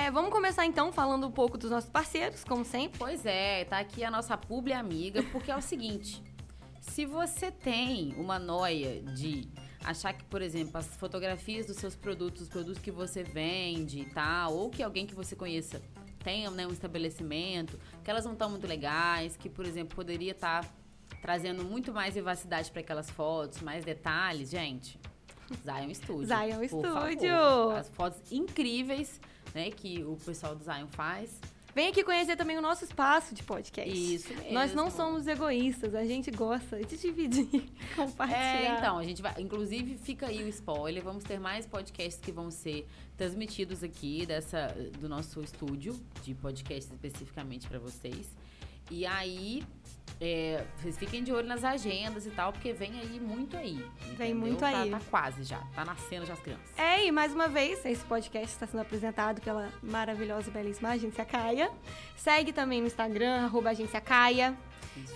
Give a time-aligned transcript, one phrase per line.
[0.00, 2.98] É, vamos começar então falando um pouco dos nossos parceiros, como sempre.
[2.98, 6.22] Pois é, tá aqui a nossa publi amiga, porque é o seguinte:
[6.80, 9.46] se você tem uma noia de
[9.84, 14.06] achar que, por exemplo, as fotografias dos seus produtos, os produtos que você vende e
[14.06, 15.82] tal, ou que alguém que você conheça
[16.24, 20.64] tenha né, um estabelecimento, que elas não estão muito legais, que, por exemplo, poderia estar
[20.64, 20.70] tá
[21.20, 24.98] trazendo muito mais vivacidade para aquelas fotos, mais detalhes, gente.
[25.62, 26.26] Zion Studio.
[26.26, 27.36] Zion Studio.
[27.36, 27.76] Favor.
[27.76, 29.20] As fotos incríveis,
[29.54, 31.40] né, que o pessoal do Zion faz.
[31.74, 33.90] Vem aqui conhecer também o nosso espaço de podcast.
[33.90, 34.52] Isso mesmo.
[34.52, 37.48] Nós não somos egoístas, a gente gosta de dividir,
[37.94, 38.74] compartilhar.
[38.74, 39.34] É, então, a gente vai.
[39.38, 41.02] Inclusive, fica aí o spoiler.
[41.02, 46.92] Vamos ter mais podcasts que vão ser transmitidos aqui dessa, do nosso estúdio de podcast
[46.92, 48.26] especificamente para vocês.
[48.90, 49.62] E aí,
[50.20, 53.74] é, vocês fiquem de olho nas agendas e tal, porque vem aí muito aí.
[53.74, 54.16] Entendeu?
[54.16, 54.90] Vem muito tá, aí.
[54.90, 55.58] Tá quase já.
[55.74, 56.78] Tá nascendo já as crianças.
[56.78, 61.24] É, e mais uma vez, esse podcast está sendo apresentado pela maravilhosa e belíssima Agência
[61.24, 61.70] Caia.
[62.16, 64.56] Segue também no Instagram, arroba Agência Caia.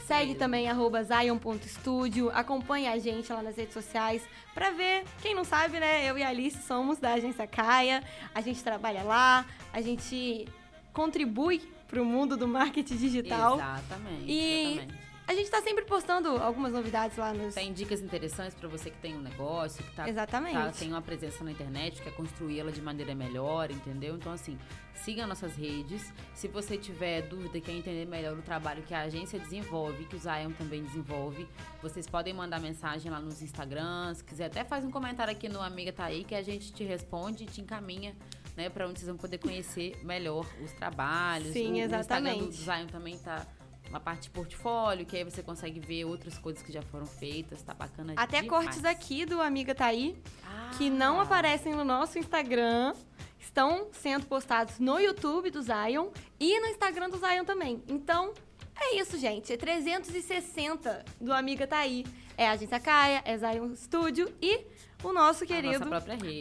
[0.07, 0.39] Segue mesmo.
[0.39, 2.31] também arroba Zion.studio.
[2.31, 4.23] Acompanhe a gente lá nas redes sociais
[4.55, 5.05] pra ver.
[5.21, 6.09] Quem não sabe, né?
[6.09, 8.03] Eu e a Alice somos da Agência Caia.
[8.35, 10.47] A gente trabalha lá, a gente
[10.93, 13.55] contribui para o mundo do marketing digital.
[13.55, 14.25] Exatamente.
[14.27, 14.95] E exatamente.
[15.29, 17.55] a gente está sempre postando algumas novidades lá nos.
[17.55, 20.55] Tem dicas interessantes para você que tem um negócio, que tá, Exatamente.
[20.55, 24.17] Tá, tem uma presença na internet, quer construí-la de maneira melhor, entendeu?
[24.17, 24.59] Então, assim,
[24.93, 26.13] siga nossas redes.
[26.35, 30.19] Se você tiver dúvida, quer entender melhor o trabalho que a agência desenvolve, que o
[30.19, 31.47] Zion também desenvolve,
[31.81, 34.19] vocês podem mandar mensagem lá nos Instagrams.
[34.19, 36.83] Se quiser, até faz um comentário aqui no Amiga Tá Aí, que a gente te
[36.83, 38.17] responde e te encaminha
[38.57, 41.53] né, para onde vocês vão poder conhecer melhor os trabalhos.
[41.53, 42.43] Sim, o, exatamente.
[42.43, 43.47] O Instagram do Zion também tá
[43.89, 47.63] uma parte de portfólio, que aí você consegue ver outras coisas que já foram feitas,
[47.63, 48.65] tá bacana Até demais.
[48.65, 50.71] cortes aqui do Amiga Tá Aí, ah.
[50.77, 52.95] que não aparecem no nosso Instagram,
[53.39, 56.09] estão sendo postados no YouTube do Zion
[56.41, 57.83] e no Instagram do Zion também.
[57.87, 58.33] Então,
[58.75, 59.53] é isso, gente.
[59.53, 62.05] É 360 do Amiga Tá Aí.
[62.37, 64.67] É a Agência Caia, é Zion Studio e
[65.05, 65.85] o nosso querido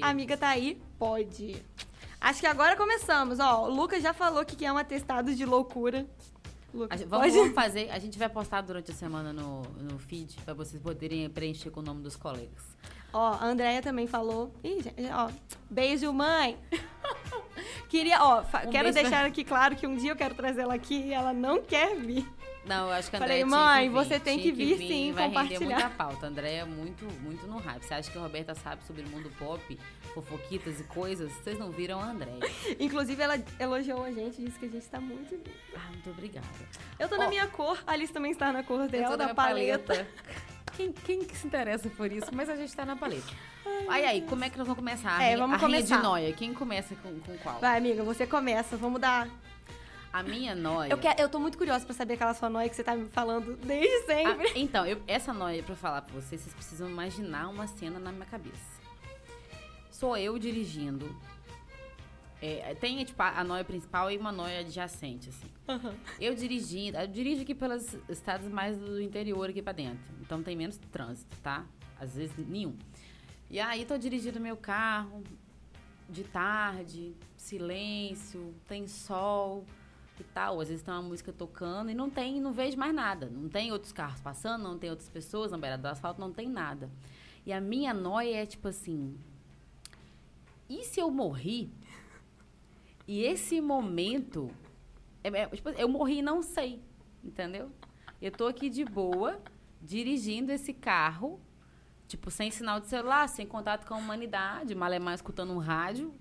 [0.02, 1.64] Amiga Tá Aí pode.
[2.24, 3.38] Acho que agora começamos.
[3.38, 6.08] Ó, o Lucas já falou que quer um atestado de loucura.
[6.74, 7.92] Lucas, gente, vamos, vamos, fazer.
[7.92, 11.82] A gente vai postar durante a semana no, no feed para vocês poderem preencher com
[11.82, 12.64] o nome dos colegas.
[13.12, 14.54] Ó, a Andrea também falou.
[14.64, 15.30] Ih, ó,
[15.70, 16.58] beijo, mãe.
[17.90, 20.96] Queria, ó, um quero deixar aqui claro que um dia eu quero trazer ela aqui
[20.96, 22.26] e ela não quer vir.
[22.66, 25.12] Não, eu acho que a Andréia Falei, mãe, vir, você tem que vir, vir sim,
[25.12, 25.60] vai compartilhar.
[25.60, 26.26] render muita pauta.
[26.26, 27.84] A Andréia é muito, muito no hype.
[27.84, 29.80] Você acha que a Roberta sabe sobre o mundo pop,
[30.14, 31.32] fofoquitas e coisas?
[31.34, 32.40] Vocês não viram a Andréia.
[32.80, 35.52] Inclusive, ela elogiou a gente, disse que a gente tá muito linda.
[35.76, 36.48] Ah, muito obrigada.
[36.98, 39.94] Eu tô na minha cor, a Alice também está na cor dela, da paleta.
[39.94, 40.08] paleta.
[40.76, 42.28] Quem, quem que se interessa por isso?
[42.34, 43.32] Mas a gente tá na paleta.
[43.88, 45.22] Ai, aí, como é que nós vamos começar?
[45.22, 45.98] É, vamos a começar.
[45.98, 46.34] de noia.
[46.34, 47.60] Quem começa com, com qual?
[47.60, 48.76] Vai, amiga, você começa.
[48.76, 49.28] Vamos dar
[50.14, 50.92] a minha noia.
[50.92, 53.10] Eu, quero, eu tô muito curiosa pra saber aquela sua noia que você tá me
[53.10, 54.52] falando desde sempre.
[54.56, 58.28] Então, eu, essa noia, pra falar pra vocês, vocês precisam imaginar uma cena na minha
[58.28, 58.80] cabeça.
[59.90, 61.10] Sou eu dirigindo.
[62.40, 65.48] É, tem, tipo, a, a noia principal e uma noia adjacente, assim.
[65.68, 65.96] Uhum.
[66.20, 70.14] Eu dirigindo, eu dirijo aqui pelos estados mais do interior aqui pra dentro.
[70.22, 71.66] Então tem menos trânsito, tá?
[72.00, 72.78] Às vezes nenhum.
[73.50, 75.24] E aí tô dirigindo meu carro
[76.10, 79.66] de tarde, silêncio, tem sol
[80.20, 80.60] e tal.
[80.60, 83.28] Às vezes tem uma música tocando e não tem, não vejo mais nada.
[83.28, 86.48] Não tem outros carros passando, não tem outras pessoas na beira do asfalto, não tem
[86.48, 86.90] nada.
[87.46, 89.18] E a minha noia é tipo assim:
[90.70, 91.72] e se eu morri?
[93.08, 94.50] E esse momento,
[95.24, 96.82] é, é, tipo, eu morri e não sei,
[97.24, 97.70] entendeu?
[98.22, 99.42] Eu tô aqui de boa,
[99.82, 101.40] dirigindo esse carro,
[102.08, 106.14] tipo, sem sinal de celular, sem contato com a humanidade, malemar escutando um rádio,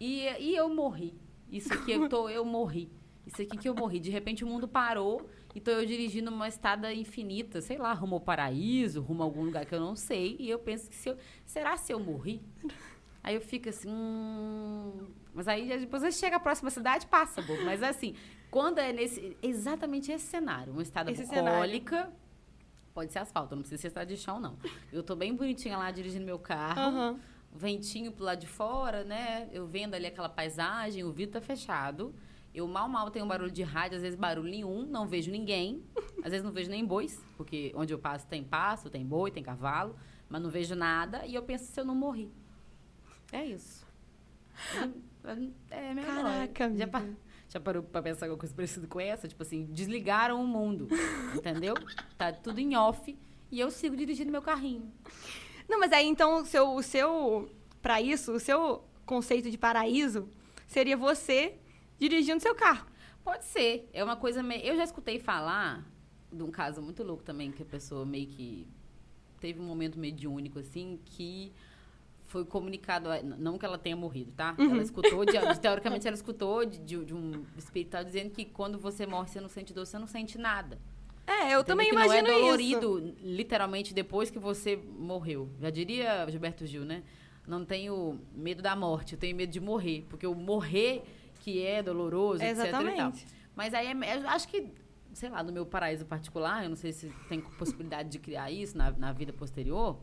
[0.00, 1.14] e, e eu morri.
[1.50, 2.90] Isso aqui eu tô, eu morri.
[3.26, 4.00] Isso aqui que eu morri.
[4.00, 8.16] De repente o mundo parou e tô eu dirigindo uma estrada infinita, sei lá, rumo
[8.16, 10.36] ao paraíso, rumo a algum lugar que eu não sei.
[10.38, 11.16] E eu penso que se eu.
[11.44, 12.42] Será se eu morri?
[13.22, 13.88] Aí eu fico assim.
[13.88, 15.06] Hum...
[15.32, 17.64] Mas aí depois você chega à próxima cidade, passa, bobo.
[17.64, 18.14] Mas assim,
[18.50, 19.36] quando é nesse.
[19.42, 20.72] Exatamente esse cenário.
[20.72, 21.96] Uma estrada esse bucólica.
[21.96, 22.24] Cenário.
[22.92, 24.56] Pode ser asfalto, não precisa ser estrada de chão, não.
[24.92, 26.96] Eu tô bem bonitinha lá dirigindo meu carro.
[26.96, 27.18] Uhum.
[27.52, 29.48] Ventinho pro lado de fora, né?
[29.52, 32.14] Eu vendo ali aquela paisagem, o vidro tá fechado.
[32.54, 35.82] Eu mal, mal tenho barulho de rádio, às vezes barulho nenhum, não vejo ninguém.
[36.22, 39.42] Às vezes não vejo nem bois, porque onde eu passo tem passo, tem boi, tem
[39.42, 39.96] cavalo,
[40.28, 41.26] mas não vejo nada.
[41.26, 42.30] E eu penso se eu não morri.
[43.32, 43.84] É isso.
[45.70, 45.94] É, é.
[45.94, 47.02] Caraca, já, pa,
[47.48, 49.26] já parou pra pensar alguma coisa parecida com essa?
[49.26, 50.86] Tipo assim, desligaram o mundo,
[51.34, 51.74] entendeu?
[52.18, 53.16] Tá tudo em off
[53.50, 54.92] e eu sigo dirigindo meu carrinho.
[55.66, 57.50] Não, mas aí então o seu, o seu
[57.80, 60.28] para isso, o seu conceito de paraíso
[60.66, 61.56] seria você
[61.98, 62.86] dirigindo seu carro.
[63.22, 63.88] Pode ser.
[63.92, 64.62] É uma coisa meio.
[64.62, 65.84] Eu já escutei falar
[66.32, 68.66] de um caso muito louco também, que a pessoa meio que
[69.40, 71.52] teve um momento mediúnico, assim, que
[72.26, 73.08] foi comunicado.
[73.38, 74.54] Não que ela tenha morrido, tá?
[74.58, 74.72] Uhum.
[74.72, 79.06] Ela escutou, de, teoricamente, ela escutou de, de, de um espírito dizendo que quando você
[79.06, 80.78] morre, você não sente dor, você não sente nada.
[81.26, 81.64] É, eu Entendeu?
[81.64, 83.16] também que imagino não é dolorido, isso.
[83.22, 85.48] literalmente, depois que você morreu.
[85.58, 87.02] Já diria Gilberto Gil, né?
[87.46, 90.04] Não tenho medo da morte, eu tenho medo de morrer.
[90.08, 91.02] Porque o morrer
[91.44, 92.70] que é doloroso, etc.
[92.70, 92.80] Tal.
[92.80, 93.26] Exatamente.
[93.54, 94.72] Mas aí, é, acho que,
[95.12, 98.78] sei lá, no meu paraíso particular, eu não sei se tem possibilidade de criar isso
[98.78, 100.00] na, na vida posterior,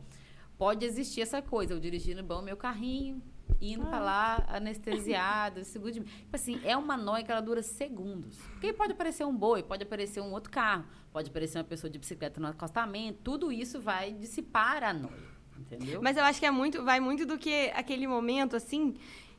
[0.56, 3.20] pode existir essa coisa, eu dirigindo bom meu carrinho,
[3.60, 6.06] indo pra lá, anestesiado, seguro de mim.
[6.06, 8.38] Tipo assim, é uma noia que ela dura segundos.
[8.52, 11.98] Porque pode aparecer um boi, pode aparecer um outro carro, pode aparecer uma pessoa de
[11.98, 15.32] bicicleta no acostamento, tudo isso vai dissipar a noia.
[15.58, 16.00] Entendeu?
[16.00, 18.94] Mas eu acho que é muito, vai muito do que aquele momento, assim,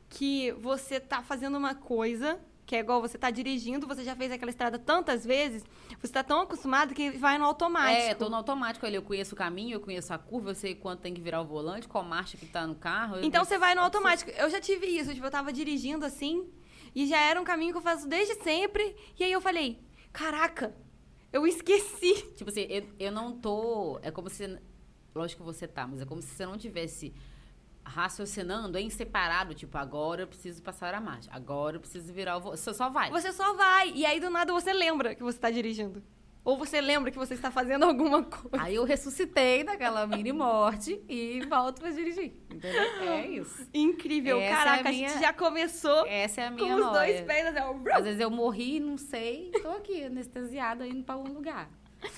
[0.08, 4.32] que você tá fazendo uma coisa, que é igual você tá dirigindo, você já fez
[4.32, 5.64] aquela estrada tantas vezes,
[6.00, 8.00] você tá tão acostumado que vai no automático.
[8.00, 8.96] É, tô no automático ali.
[8.96, 11.44] Eu conheço o caminho, eu conheço a curva, eu sei quanto tem que virar o
[11.44, 13.18] volante, qual marcha que tá no carro.
[13.22, 14.30] Então você vai no automático.
[14.30, 16.48] Eu já tive isso, tipo, eu tava dirigindo assim,
[16.94, 19.80] e já era um caminho que eu faço desde sempre, e aí eu falei,
[20.12, 20.74] caraca,
[21.32, 22.14] eu esqueci.
[22.36, 23.98] Tipo assim, eu, eu não tô.
[24.02, 24.58] É como se.
[25.14, 27.12] Lógico que você tá, mas é como se você não tivesse
[27.84, 29.54] raciocinando em separado.
[29.54, 31.30] Tipo, agora eu preciso passar a marcha.
[31.32, 32.60] Agora eu preciso virar o volante.
[32.60, 33.10] Você só vai.
[33.10, 36.02] Você só vai, e aí do nada você lembra que você tá dirigindo.
[36.44, 38.62] Ou você lembra que você está fazendo alguma coisa.
[38.62, 42.34] Aí eu ressuscitei daquela mini morte e volto pra dirigir.
[42.50, 42.82] Entendeu?
[43.14, 43.66] É isso.
[43.72, 44.38] Incrível.
[44.38, 46.82] Essa é Caraca, a a gente minha- já começou Essa é a com minha os
[46.84, 46.92] noia.
[46.92, 47.88] dois pés assim.
[47.90, 51.70] Às vezes eu morri, não sei, tô aqui, anestesiada, indo pra algum lugar.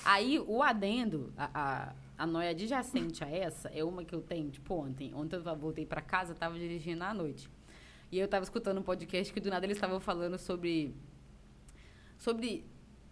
[0.05, 4.51] Aí, o adendo, a, a, a noia adjacente a essa, é uma que eu tenho,
[4.51, 5.13] tipo, ontem.
[5.15, 7.49] Ontem eu voltei pra casa, tava dirigindo à noite.
[8.11, 10.95] E eu tava escutando um podcast que do nada eles estavam falando sobre.
[12.19, 12.65] Sobre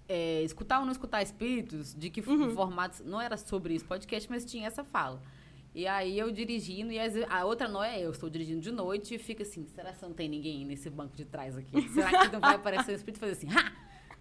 [0.09, 3.01] é, escutar ou não escutar espíritos, de que formatos.
[3.01, 5.21] Não era sobre isso podcast, mas tinha essa fala.
[5.75, 9.17] E aí eu dirigindo, e vezes- a outra noia é eu estou dirigindo de noite
[9.17, 11.89] e fica assim, será que não tem ninguém nesse banco de trás aqui?
[11.89, 13.73] Será que não vai aparecer um espírito e fazer assim, ha!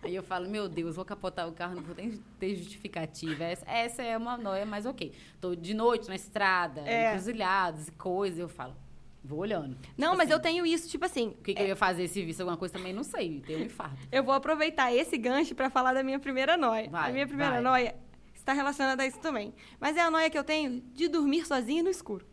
[0.03, 3.44] Aí eu falo, meu Deus, vou capotar o carro, não vou nem ter justificativa.
[3.44, 5.13] Essa, essa é uma noia, mas ok.
[5.39, 7.11] Tô de noite na estrada, É.
[7.11, 8.75] encruzilhadas e coisas, eu falo,
[9.23, 9.77] vou olhando.
[9.97, 12.07] Não, Tipo mas eu assim, tenho isso, tipo assim, O que, que eu ia fazer
[12.09, 13.97] se visse alguma coisa também, não sei, tem um infarto.
[14.11, 16.89] eu vou aproveitar esse gancho pra falar da minha primeira noia.
[16.89, 17.61] Vai, a minha primeira vai.
[17.61, 17.95] noia
[18.35, 19.53] está relacionada a isso também.
[19.79, 22.25] Mas é a noia que eu tenho de dormir sozinha no escuro.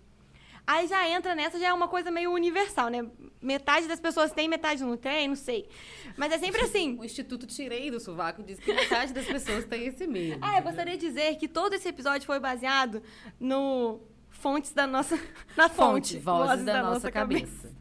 [0.67, 3.07] Aí já entra nessa, já é uma coisa meio universal, né?
[3.41, 5.69] Metade das pessoas tem, metade não tem, não sei.
[6.17, 6.97] Mas é sempre assim.
[7.01, 10.39] O Instituto Tirei do Sovaco diz que metade das pessoas tem esse medo.
[10.43, 13.03] Ah, eu gostaria de dizer que todo esse episódio foi baseado
[13.39, 15.19] no fontes da nossa.
[15.57, 16.15] Na fonte.
[16.15, 17.73] Fonte, vozes, da, nossa, cabeça.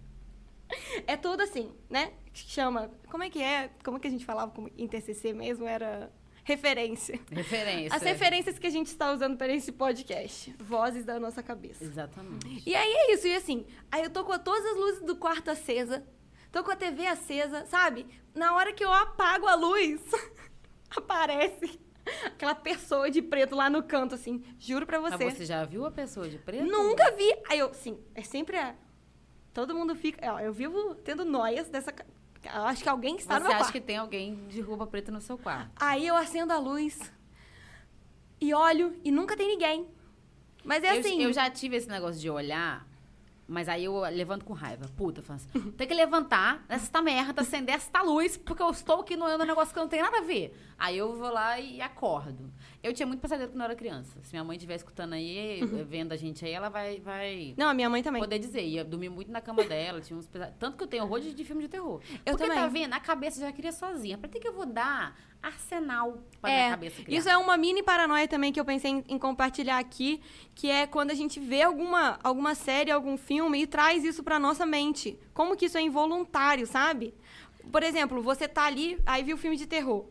[1.07, 2.13] É tudo assim, né?
[2.33, 2.91] Chama.
[3.09, 3.69] Como é que é?
[3.83, 5.65] Como é que a gente falava como em TCC mesmo?
[5.65, 6.11] Era
[6.49, 7.19] referência.
[7.31, 7.95] Referência.
[7.95, 10.55] As referências que a gente está usando para esse podcast.
[10.57, 11.83] Vozes da nossa cabeça.
[11.83, 12.63] Exatamente.
[12.67, 15.51] E aí é isso, e assim, aí eu tô com todas as luzes do quarto
[15.51, 16.03] acesa,
[16.51, 18.07] tô com a TV acesa, sabe?
[18.33, 20.01] Na hora que eu apago a luz,
[20.97, 21.79] aparece
[22.25, 25.23] aquela pessoa de preto lá no canto, assim, juro pra você.
[25.23, 26.65] Mas você já viu a pessoa de preto?
[26.65, 27.31] Nunca vi.
[27.47, 28.75] Aí eu, sim, é sempre a.
[29.53, 30.33] Todo mundo fica.
[30.33, 31.93] ó, eu vivo tendo noias dessa.
[32.43, 33.71] Eu acho que alguém está Você no meu acha quarto.
[33.73, 35.71] que tem alguém de roupa preta no seu quarto?
[35.75, 36.99] Aí eu acendo a luz
[38.39, 39.87] e olho e nunca tem ninguém.
[40.63, 41.21] Mas é eu, assim.
[41.21, 42.87] eu já tive esse negócio de olhar,
[43.47, 44.85] mas aí eu levanto com raiva.
[44.95, 49.15] Puta, falo assim, tem que levantar esta merda, acender esta luz, porque eu estou aqui
[49.15, 50.55] no negócio que não tem nada a ver.
[50.77, 52.51] Aí eu vou lá e acordo.
[52.81, 54.17] Eu tinha muito pesadelo quando eu era criança.
[54.23, 57.73] Se minha mãe estiver escutando aí, vendo a gente aí, ela vai, vai Não, a
[57.73, 58.21] minha mãe também.
[58.21, 58.61] poder dizer.
[58.65, 61.43] Ia dormir muito na cama dela, tinha uns Tanto que eu tenho horror de, de
[61.43, 62.01] filme de terror.
[62.25, 62.57] Eu Porque também.
[62.57, 62.93] tá vendo?
[62.93, 64.17] A cabeça já cria sozinha.
[64.17, 67.17] Pra que que eu vou dar arsenal pra É, minha cabeça criar?
[67.17, 70.21] Isso é uma mini paranoia também que eu pensei em, em compartilhar aqui,
[70.55, 74.39] que é quando a gente vê alguma, alguma série, algum filme e traz isso pra
[74.39, 75.19] nossa mente.
[75.33, 77.13] Como que isso é involuntário, sabe?
[77.71, 80.05] Por exemplo, você tá ali, aí viu filme de terror.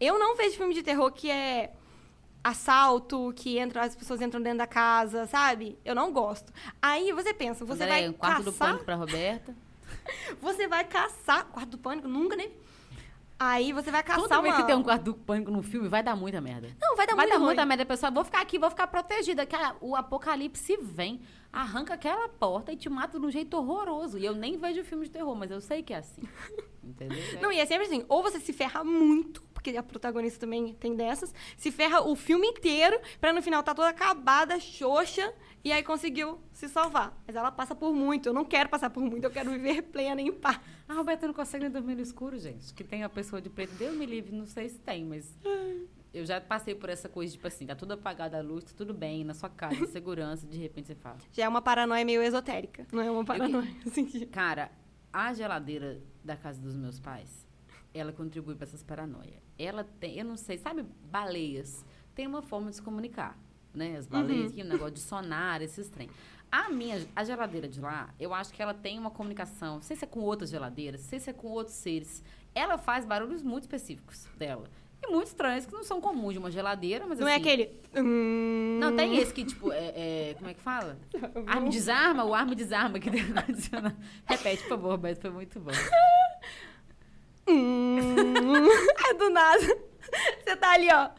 [0.00, 1.72] Eu não vejo filme de terror que é
[2.44, 5.78] assalto, que entra, as pessoas entram dentro da casa, sabe?
[5.84, 6.52] Eu não gosto.
[6.80, 9.56] Aí você pensa, você André, vai um quarto do caçar, pânico pra Roberta.
[10.40, 12.52] você vai caçar, quarto do pânico, nunca nem
[13.38, 14.60] Aí você vai caçar Toda vez uma...
[14.60, 16.68] que tem um quarto do pânico no filme, vai dar muita merda.
[16.80, 17.46] Não, vai dar vai muito dar ruim.
[17.46, 18.12] muita merda, pessoal.
[18.12, 19.44] Vou ficar aqui, vou ficar protegida.
[19.44, 21.20] Cara, o apocalipse vem,
[21.52, 24.18] arranca aquela porta e te mata de um jeito horroroso.
[24.18, 26.22] E eu nem vejo filme de terror, mas eu sei que é assim.
[26.82, 27.18] Entendeu?
[27.40, 30.94] Não, e é sempre assim, ou você se ferra muito, porque a protagonista também tem
[30.94, 35.32] dessas, se ferra o filme inteiro pra no final tá toda acabada, xoxa,
[35.64, 37.18] e aí conseguiu se salvar.
[37.26, 38.28] Mas ela passa por muito.
[38.28, 40.60] Eu não quero passar por muito, eu quero viver plena em paz.
[40.86, 42.74] A Roberta não consegue nem dormir no escuro, gente.
[42.74, 43.72] Que tem a pessoa de preto.
[43.76, 45.34] Deus me livre, não sei se tem, mas.
[46.12, 48.92] Eu já passei por essa coisa, tipo assim, tá tudo apagado a luz, tá tudo
[48.92, 51.16] bem, na sua casa, segurança, de repente você fala.
[51.32, 53.74] Já é uma paranoia meio esotérica, não é uma paranoia.
[53.86, 54.70] assim, de- Cara,
[55.12, 57.44] a geladeira da casa dos meus pais,
[57.94, 59.42] ela contribui para essas paranoias.
[59.58, 61.84] Ela tem, eu não sei, sabe, baleias
[62.14, 63.36] tem uma forma de se comunicar,
[63.72, 63.96] né?
[63.96, 66.08] As baleias, que o negócio de sonar, esses trem.
[66.50, 69.96] A minha, a geladeira de lá, eu acho que ela tem uma comunicação, não sei
[69.96, 72.22] se é com outras geladeiras, não sei se é com outros seres.
[72.54, 74.68] Ela faz barulhos muito específicos dela.
[75.02, 77.70] E muito estranhos, que não são comuns de uma geladeira, mas Não é assim, aquele.
[77.96, 80.96] hum, Não, tem esse que, tipo, é, é- como é que fala?
[81.46, 83.94] Arma desarma, o arma desarma que adicionar.
[84.24, 85.72] Repete, por favor, Roberto, foi muito bom.
[87.46, 88.66] Hum,
[89.10, 89.60] é do nada.
[90.44, 91.10] Você tá ali, ó.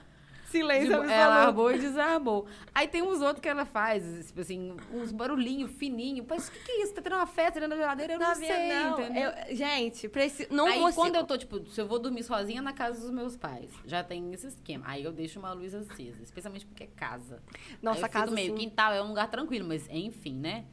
[0.45, 2.45] Silêncio Tipo, ela armou e desarmou.
[2.73, 6.25] Aí tem uns outros que ela faz, tipo assim, uns barulhinhos fininhos.
[6.29, 6.93] Mas o que, que é isso?
[6.93, 8.13] Tá tendo uma festa dentro da geladeira?
[8.13, 8.69] Eu não, Tá sei, vendo?
[8.91, 9.31] Não, entendeu?
[9.49, 10.09] eu- gente,
[10.49, 11.01] não Aí consigo.
[11.01, 14.01] quando eu tô, tipo, se eu vou dormir sozinha na casa dos meus pais, já
[14.01, 14.85] tem esse esquema.
[14.87, 17.41] Aí eu deixo uma luz acesa, especialmente porque é casa.
[17.81, 18.57] Nossa, casa meio sim.
[18.57, 20.63] quintal é um lugar tranquilo, mas enfim, né?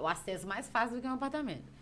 [0.00, 1.72] O acesso mais fácil do que um apartamento.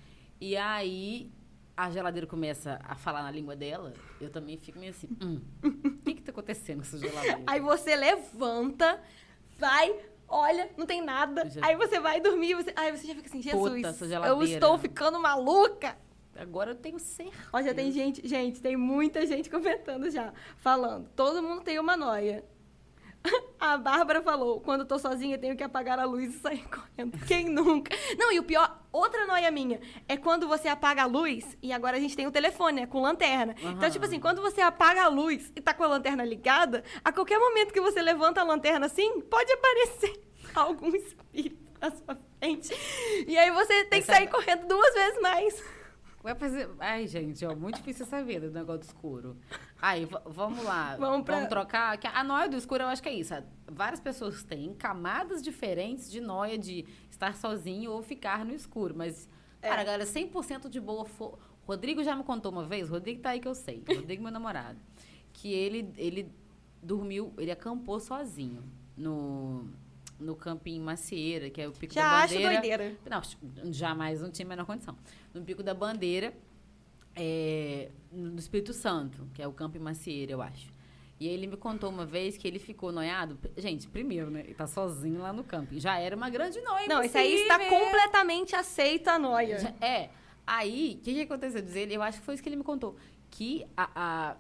[0.41, 1.33] E aí
[1.79, 5.71] a geladeira começa a falar na língua dela, eu também fico meio assim, hum, o
[6.03, 7.41] que que tá acontecendo com essa geladeira?
[7.47, 9.01] Aí você levanta,
[9.57, 9.95] vai,
[10.27, 11.49] olha, não tem nada.
[11.49, 12.73] Já- Aí você vai dormir, você...
[12.75, 13.63] aí você já fica assim, Jesus,
[14.27, 15.97] eu estou ficando maluca.
[16.37, 17.37] Agora eu tenho certeza.
[17.53, 21.09] Ó, já tem gente, gente, tem muita gente comentando já, falando.
[21.15, 22.45] Todo mundo tem uma noia.
[23.59, 27.19] A Bárbara falou, quando eu tô sozinha, tenho que apagar a luz e sair correndo.
[27.27, 27.95] Quem nunca?
[28.17, 31.97] Não, e o pior, outra noia minha, é quando você apaga a luz, e agora
[31.97, 33.55] a gente tem o telefone, né, com lanterna.
[33.59, 33.91] Então, Aham.
[33.91, 37.39] tipo assim, quando você apaga a luz e tá com a lanterna ligada, a qualquer
[37.39, 40.21] momento que você levanta a lanterna assim, pode aparecer
[40.55, 42.73] algum espírito na sua frente.
[43.27, 45.65] E aí você tem que Essa- sair correndo duas vezes mais.
[46.29, 46.69] Vai fazer...
[46.79, 49.37] Ai, gente, ó, muito difícil essa vida do negócio do escuro.
[49.81, 50.97] Aí, vamos lá.
[51.01, 51.97] Vamos pra- trocar.
[51.97, 53.33] que A noia do escuro, eu acho que é isso.
[53.67, 58.95] Várias pessoas têm camadas diferentes de noia de estar sozinho ou ficar no escuro.
[58.97, 59.29] Mas,
[59.63, 59.69] É.
[59.69, 61.05] cara, galera, 100% de boa.
[61.07, 63.83] fo- Rodrigo já me contou uma vez, Rodrigo tá aí que eu sei.
[63.89, 64.79] Rodrigo, meu namorado.
[65.33, 66.31] Que ele, ele
[66.83, 68.63] dormiu, ele acampou sozinho
[68.97, 69.65] no,
[70.19, 72.53] no camping Macieira, que é o Pico Já da acho Bandeira.
[72.61, 72.97] doideira.
[73.09, 74.97] Não, jamais não tinha a menor condição.
[75.33, 76.33] No Pico da Bandeira,
[77.15, 80.71] é, no Espírito Santo, que é o Campo Macieira, eu acho.
[81.21, 83.37] E ele me contou uma vez que ele ficou noiado.
[83.57, 84.41] Gente, primeiro, né?
[84.41, 85.81] Ele tá sozinho lá no camping.
[85.81, 86.87] Já era uma grande noia.
[86.87, 89.59] Não, isso aí está completamente aceita a noia.
[89.59, 90.11] Já- É.
[90.47, 91.61] Aí, o que, que aconteceu?
[91.61, 92.97] Diz ele, eu acho que foi isso que ele me contou.
[93.33, 94.37] Que a, a-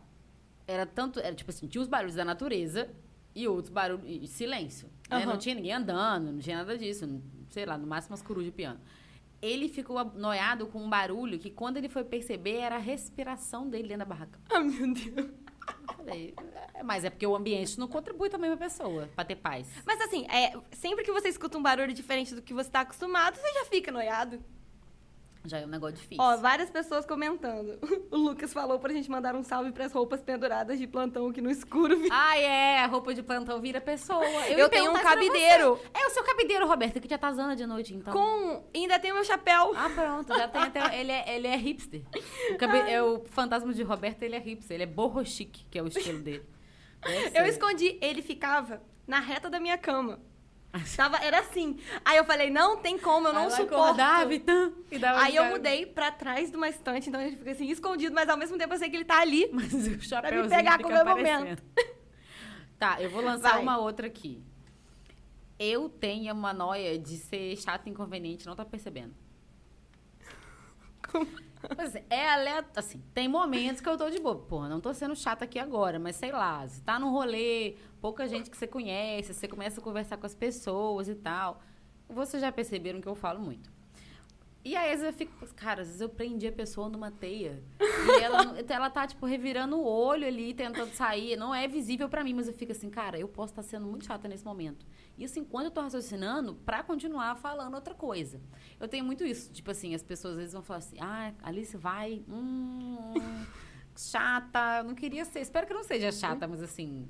[0.68, 2.88] era tanto, era tipo assim, tinha os barulhos da natureza
[3.34, 4.88] e outros barulhos, e silêncio.
[5.10, 5.16] Né?
[5.16, 5.26] Aham.
[5.26, 7.06] Não tinha ninguém andando, não tinha nada disso.
[7.06, 8.78] não- sei lá, no máximo umas corujas de piano.
[9.40, 13.88] Ele ficou noiado com um barulho que quando ele foi perceber era a respiração dele
[13.88, 14.38] dentro da barraca.
[14.50, 15.30] Ah, meu Deus.
[15.88, 16.34] Eu Falei,
[16.74, 19.68] é, mas é porque o ambiente não contribui também pra pessoa, pra ter paz.
[19.86, 23.36] Mas assim, é, sempre que você escuta um barulho diferente do que você está acostumado,
[23.36, 24.42] você já fica noiado.
[25.48, 26.22] Já é um negócio difícil.
[26.22, 27.78] Ó, várias pessoas comentando.
[28.10, 31.50] O Lucas falou pra gente mandar um salve pras roupas penduradas de plantão aqui no
[31.50, 31.96] escuro.
[32.10, 34.24] Ah, é, roupa de plantão vira pessoa.
[34.46, 35.78] Eu, ia tenho um cabideiro.
[35.92, 38.12] É o seu cabideiro, Roberta, que já tá zana de noite, então.
[38.12, 38.64] com...
[38.74, 39.72] Ainda tem o meu chapéu.
[39.76, 40.98] Ah, pronto, já tem até.
[41.00, 42.02] Ele é, ele é hipster.
[42.50, 44.74] O, cabe- é o fantasma de Roberta, ele é hipster.
[44.74, 46.44] Ele é borro chique, que é o estilo dele.
[47.34, 47.98] Eu escondi.
[48.00, 50.18] Ele ficava na reta da minha cama.
[50.96, 51.78] Tava, era assim.
[52.04, 53.74] Aí eu falei, não tem como, eu não ela suporto.
[53.74, 55.54] acordava e tam, e dava Aí eu cara.
[55.56, 58.74] mudei pra trás de uma estante, então ele fica assim, escondido, mas ao mesmo tempo
[58.74, 59.48] eu sei que ele tá ali.
[59.52, 61.38] Mas o chapéuzinho pegar fica com o meu aparecendo.
[61.40, 61.62] momento.
[62.78, 63.62] Tá, eu vou lançar Vai.
[63.62, 64.40] uma outra aqui.
[65.58, 69.12] Eu tenho uma noia de ser chata e inconveniente, não tá percebendo.
[71.74, 72.70] Pois é, é aleatório.
[72.76, 74.36] Assim, tem momentos que eu tô de boa.
[74.36, 78.26] Porra, não tô sendo chata aqui agora, mas sei lá, você tá num rolê, pouca
[78.26, 81.62] gente que você conhece, você começa a conversar com as pessoas e tal.
[82.08, 83.70] Vocês já perceberam que eu falo muito.
[84.64, 87.62] E aí, às vezes eu fico, cara, às vezes eu prendi a pessoa numa teia.
[87.80, 91.36] E ela, ela tá, tipo, revirando o olho ali, tentando sair.
[91.36, 94.04] Não é visível pra mim, mas eu fico assim, cara, eu posso estar sendo muito
[94.04, 94.84] chata nesse momento.
[95.16, 98.40] Isso enquanto eu tô raciocinando pra continuar falando outra coisa.
[98.78, 99.50] Eu tenho muito isso.
[99.52, 102.22] Tipo assim, as pessoas às vezes vão falar assim, ah, Alice vai.
[102.28, 103.14] Hum,
[103.96, 104.80] chata.
[104.80, 105.40] Eu não queria ser.
[105.40, 107.08] Espero que não seja chata, mas assim.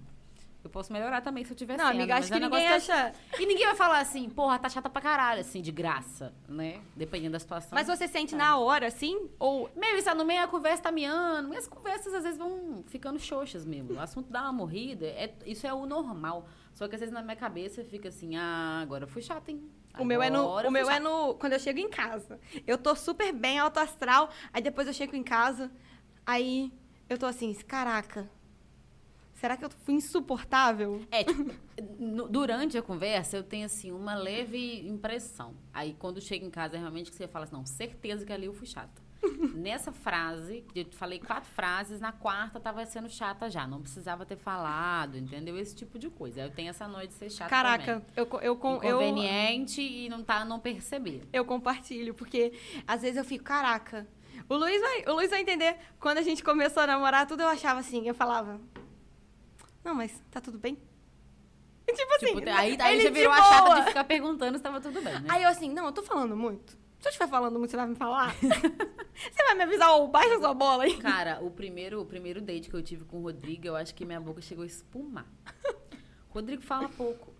[0.62, 2.66] Eu posso melhorar também se eu tiver Não, sendo, amiga, acho é que um ninguém
[2.68, 3.12] acha.
[3.38, 6.80] E ninguém vai falar assim, porra, tá chata pra caralho, assim, de graça, né?
[6.96, 7.70] Dependendo da situação.
[7.72, 8.38] Mas você sente É.
[8.38, 9.30] na hora, assim?
[9.38, 9.70] Ou.
[9.76, 13.18] Meio isso, no meio a conversa tá miando, e as conversas às vezes vão ficando
[13.20, 13.94] xoxas mesmo.
[13.94, 16.48] O assunto dá uma morrida, é, isso é o normal.
[16.74, 19.62] Só que às vezes na minha cabeça fica assim, ah, agora eu fui chata, hein?
[19.98, 21.00] O meu, é no, Agora o meu é chata.
[21.00, 21.34] no.
[21.34, 22.38] Quando eu chego em casa.
[22.66, 24.28] Eu tô super bem, alto astral.
[24.52, 25.70] Aí depois eu chego em casa.
[26.26, 26.72] Aí
[27.08, 28.28] eu tô assim, caraca.
[29.40, 31.00] Será que eu fui insuportável?
[31.12, 31.54] É, tipo,
[32.28, 35.54] durante a conversa eu tenho assim uma leve impressão.
[35.72, 38.46] Aí quando chega em casa é realmente que você fala assim, não, certeza que ali
[38.46, 39.00] eu fui chata.
[39.54, 44.36] Nessa frase, eu falei quatro frases, na quarta tava sendo chata já, não precisava ter
[44.36, 45.56] falado, entendeu?
[45.56, 46.40] Esse tipo de coisa.
[46.40, 48.06] Eu tenho essa noite de ser chata Caraca, também.
[48.16, 51.22] eu, eu, com- Inconveniente e não tá não perceber.
[51.32, 52.52] eu compartilho, porque
[52.88, 54.04] às vezes eu fico, caraca.
[54.48, 55.76] O Luiz, vai, o Luiz vai entender.
[56.00, 58.06] Quando a gente começou a namorar, tudo eu achava assim.
[58.06, 58.60] Eu falava,
[59.88, 60.76] não, mas tá tudo bem?
[61.88, 62.34] Tipo assim.
[62.34, 65.00] Tipo, aí aí ele já de virou a chata de ficar perguntando se tava tudo
[65.00, 65.26] bem, né?
[65.28, 66.76] Aí eu assim, não, eu tô falando muito.
[67.00, 68.34] Se eu estiver falando muito, você vai me falar?
[68.42, 70.96] você vai me avisar, ou baixa sua bola aí.
[70.98, 74.04] Cara, o primeiro, o primeiro date que eu tive com o Rodrigo, eu acho que
[74.04, 75.26] minha boca chegou a espumar.
[76.28, 77.32] Rodrigo fala pouco.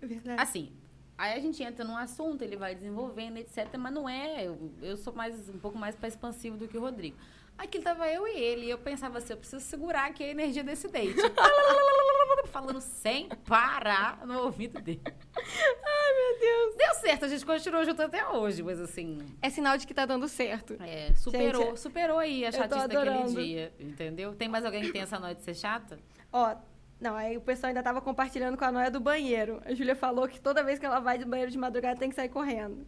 [0.00, 0.40] É verdade.
[0.40, 0.72] Assim,
[1.16, 3.76] aí a gente entra num assunto, ele vai desenvolvendo, etc.
[3.78, 4.46] Mas não é.
[4.46, 7.16] Eu, eu sou mais um pouco mais pra expansivo do que o Rodrigo.
[7.58, 10.62] Aqui tava eu e ele, e eu pensava assim, eu preciso segurar aqui a energia
[10.62, 11.16] desse date.
[12.52, 15.02] Falando sem parar no ouvido dele.
[15.06, 16.74] Ai, meu Deus.
[16.76, 19.18] Deu certo, a gente continuou junto até hoje, mas assim.
[19.42, 20.76] É sinal de que tá dando certo.
[20.80, 24.34] É, superou, Gente, superou aí a chatice daquele dia, entendeu?
[24.34, 25.98] Tem mais alguém que tem essa noite de ser chata?
[26.32, 26.56] Ó,
[27.00, 29.60] não, aí o pessoal ainda tava compartilhando com a noia do banheiro.
[29.64, 32.14] A Júlia falou que toda vez que ela vai do banheiro de madrugada tem que
[32.14, 32.86] sair correndo.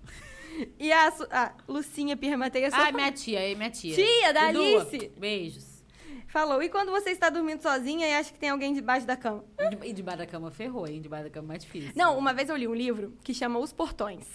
[0.78, 3.94] E a, Su- a Lucinha Pirmateia só Ah, minha tia, aí minha tia.
[3.94, 5.12] Tia da Alice.
[5.16, 5.84] Beijos.
[6.28, 9.44] falou: e quando você está dormindo sozinha e acha que tem alguém debaixo da cama?
[9.58, 11.00] E de- E debaixo da cama ferrou, hein?
[11.00, 11.92] Debaixo da cama é mais difícil.
[11.94, 14.26] Não, uma vez eu li um livro que chama Os Portões.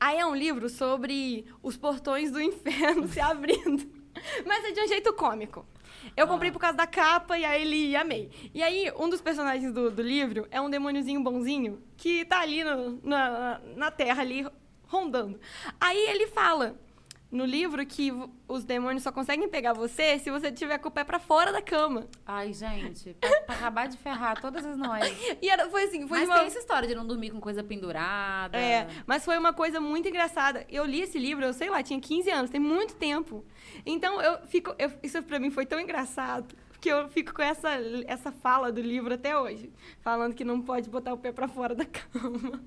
[0.00, 3.86] Aí é um livro sobre os portões do inferno se abrindo.
[4.46, 5.66] Mas é de um jeito cômico.
[6.16, 6.52] Eu comprei Ah.
[6.52, 8.30] por causa da capa e aí ele amei.
[8.54, 12.62] E aí, um dos personagens do, do livro é um demôniozinho bonzinho que tá ali
[12.62, 14.46] no- na, na terra, ali,
[14.94, 15.38] rondando.
[15.80, 16.78] Aí ele fala
[17.30, 18.12] no livro que
[18.46, 21.60] os demônios só conseguem pegar você se você tiver com o pé pra fora da
[21.60, 22.06] cama.
[22.24, 25.12] Ai, gente, pra, pra acabar de ferrar todas as noias.
[25.42, 26.36] E era, foi assim, foi Mas uma...
[26.38, 28.56] tem essa história de não dormir com coisa pendurada.
[28.56, 30.64] É, mas foi uma coisa muito engraçada.
[30.70, 33.44] Eu li esse livro, eu sei lá, tinha 15 anos, tem muito tempo.
[33.84, 34.72] Então, eu fico.
[34.78, 36.54] eu- isso pra mim foi tão engraçado.
[36.80, 37.70] Que eu fico com essa,
[38.06, 39.72] essa fala do livro até hoje.
[40.02, 42.62] Falando que não pode botar o pé pra fora da cama.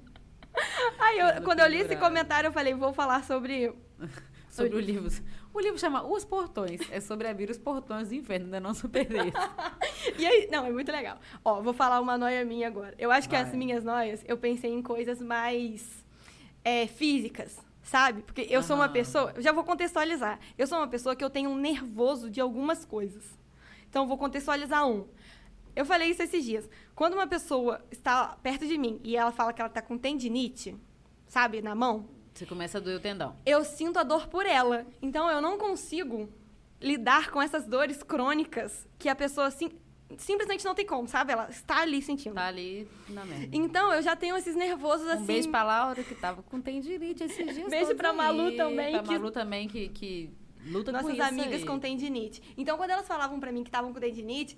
[0.99, 3.73] Aí, eu- quando eu li esse comentário, eu falei, vou falar sobre.
[4.49, 5.07] Sobre o livro.
[5.53, 6.81] O livro chama Os Portões.
[6.89, 9.31] É sobre abrir os portões do inferno, ainda não superei.
[10.17, 11.19] E aí, não, é muito legal.
[11.45, 12.95] Ó, vou falar uma noia minha agora.
[12.97, 13.43] Eu acho que Vai.
[13.45, 16.03] as minhas noias, eu pensei em coisas mais
[16.63, 18.23] é, físicas, sabe?
[18.23, 20.39] Porque eu sou uma pessoa, eu já vou contextualizar.
[20.57, 23.23] Eu sou uma pessoa que eu tenho um nervoso de algumas coisas.
[23.89, 25.07] Então, vou contextualizar um.
[25.77, 26.69] Eu falei isso esses dias.
[26.95, 30.75] Quando uma pessoa está perto de mim e ela fala que ela está com tendinite,
[31.27, 33.35] sabe, na mão, Você começa a doer o tendão.
[33.45, 34.85] eu sinto a dor por ela.
[35.01, 36.29] Então eu não consigo
[36.81, 39.71] lidar com essas dores crônicas que a pessoa sim-
[40.17, 41.33] simplesmente não tem como, sabe?
[41.33, 42.35] Ela está ali sentindo.
[42.35, 43.49] Tá ali na merda.
[43.55, 45.23] Então eu já tenho esses nervosos assim.
[45.23, 47.69] Um beijo pra Laura, que tava com tendinite esses dias.
[47.69, 48.57] Beijo pra Malu aí.
[48.57, 50.29] também, Pra que- Malu também, que, que
[50.67, 51.65] luta com nossas isso amigas aí.
[51.65, 52.41] com tendinite.
[52.57, 54.55] Então quando elas falavam pra mim que estavam com tendinite,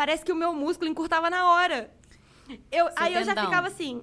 [0.00, 1.92] parece que o meu músculo encurtava na hora.
[2.72, 3.44] Eu, Seu aí eu já tendão.
[3.44, 4.02] ficava assim.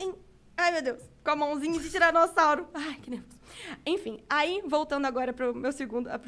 [0.00, 0.12] em-
[0.56, 1.02] Ai, meu Deus.
[1.22, 2.66] Com a mãozinha de tiranossauro.
[2.74, 3.38] Ai, que nervoso.
[3.86, 5.52] Enfim, aí, voltando agora para a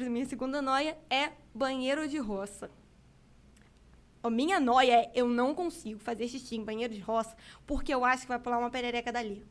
[0.09, 2.71] minha segunda noia, é banheiro de roça.
[4.23, 7.35] A minha noia é eu não consigo fazer xixi em banheiro de roça
[7.67, 9.45] porque eu acho que vai pular uma perereca dali.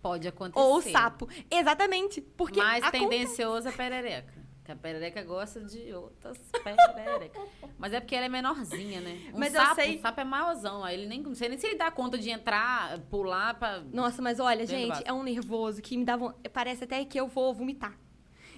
[0.00, 0.64] Pode acontecer.
[0.64, 1.28] Ou sapo.
[1.50, 2.20] Exatamente.
[2.20, 4.32] Porque Mais aconte- tendencioso a perereca.
[4.68, 7.40] Que a perereca gosta de outras pererecas.
[7.78, 9.30] Mas é porque ela é menorzinha, né?
[9.32, 10.84] Um Mas eu sapo, sei- um sapo é maiorzão.
[10.84, 13.80] Aí ele nem não sei nem se ele dá conta de entrar, pular pra.
[13.80, 16.18] Nossa, mas olha, gente, é um nervoso que me dá.
[16.52, 17.98] Parece até que eu vou vomitar.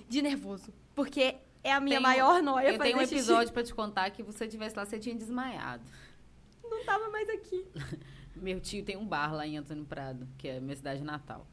[0.09, 0.75] De nervoso.
[0.97, 3.15] Porque é a minha Tem maior noia Eu tenho um xixi.
[3.15, 5.85] episódio pra te contar que você tivesse lá, você tinha desmaiado.
[6.65, 7.65] Não tava mais aqui.
[8.35, 11.47] Meu tio tem um bar lá em Antônio Prado, que é a minha cidade natal.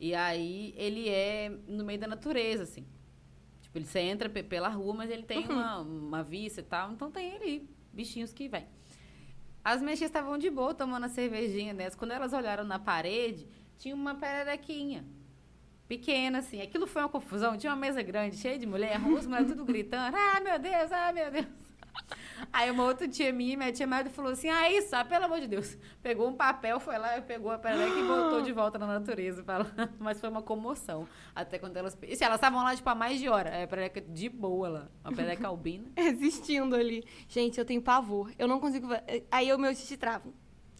[0.00, 2.86] E aí ele é no meio da natureza, assim.
[3.68, 5.52] Tipo, ele, você entra pe- pela rua, mas ele tem Uhum.
[5.54, 6.90] uma, uma vista e tal.
[6.92, 8.66] Então tem ali bichinhos que vêm.
[9.64, 11.96] As tias estavam de boa tomando a cervejinha dessa.
[11.96, 15.04] Quando elas olharam na parede, tinha uma pererequinha.
[15.86, 16.60] Pequena, assim.
[16.62, 17.56] Aquilo foi uma confusão.
[17.56, 20.16] Tinha uma mesa grande, cheia de mulher, as mulheres tudo gritando.
[20.16, 21.46] Ah, meu Deus, ah, meu Deus.
[22.52, 25.40] Aí uma outra tia minha, minha tia Maida, falou assim: ah, isso, ah, pelo amor
[25.40, 25.76] de Deus.
[26.02, 29.42] Pegou um papel, foi lá, pegou a perereca e botou de volta na natureza.
[29.42, 29.66] pra ela.
[29.98, 31.08] Mas foi uma comoção.
[31.34, 31.96] Até quando elas.
[32.14, 33.50] Se elas estavam lá, tipo, há mais de hora.
[33.50, 34.88] É a perereca de boa lá.
[35.04, 35.90] A perereca albina.
[35.96, 37.04] Existindo ali.
[37.28, 38.32] Gente, eu tenho pavor.
[38.38, 38.88] Eu não consigo.
[39.30, 40.28] Aí o meu xixi trava.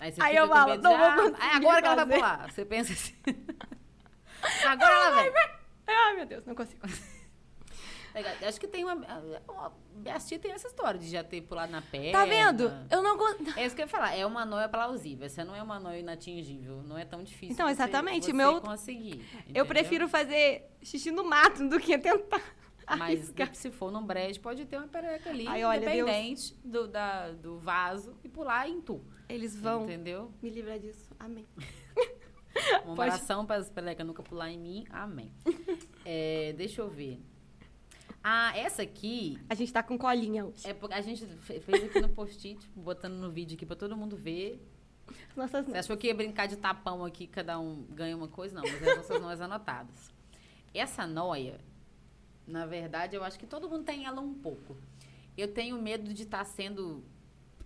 [0.01, 2.53] Aí, você Aí eu falo, não vou ah, conseguir agora que ela vai pular.
[2.53, 3.14] Você pensa assim.
[4.64, 5.33] agora ela vem.
[5.88, 6.87] Ai, meu Deus, não consigo.
[8.47, 8.97] Acho que tem uma.
[10.27, 12.13] tia tem essa história de já ter pulado na perna.
[12.13, 12.71] Tá vendo?
[12.91, 13.59] Eu não consigo.
[13.59, 14.15] É isso que eu ia falar.
[14.17, 15.27] É uma noia plausível.
[15.27, 16.83] Essa não é uma noia inatingível.
[16.83, 17.53] Não é tão difícil.
[17.55, 19.21] Então, você- exatamente, Você meu- conseguir.
[19.35, 19.67] Eu entendeu?
[19.67, 22.41] prefiro fazer xixi no mato do que tentar
[22.99, 23.55] Mas arriscar.
[23.55, 27.59] se for num brejo, pode ter uma perereca ali, Ai, olha, independente do, da, do
[27.59, 29.05] vaso, e pular em tu.
[29.29, 30.33] Eles vão Entendeu?
[30.41, 31.15] me livrar disso.
[31.19, 31.45] Amém.
[32.85, 34.85] Uma oração para as pererecas nunca pular em mim.
[34.91, 35.33] Amém.
[36.11, 37.21] É, deixa eu ver.
[38.23, 40.67] Ah, essa aqui A gente tá com colinha hoje.
[40.67, 43.97] é porque a gente fe- fez aqui no post-it, botando no vídeo aqui para todo
[43.97, 44.61] mundo ver.
[45.37, 48.55] Nossas Você achou que ia brincar de tapão aqui, cada um ganha uma coisa?
[48.55, 50.13] Não, mas as nossas noias anotadas.
[50.75, 51.59] Essa noia,
[52.47, 54.77] na verdade, eu acho que todo mundo tem ela um pouco.
[55.37, 57.03] Eu tenho medo de estar sendo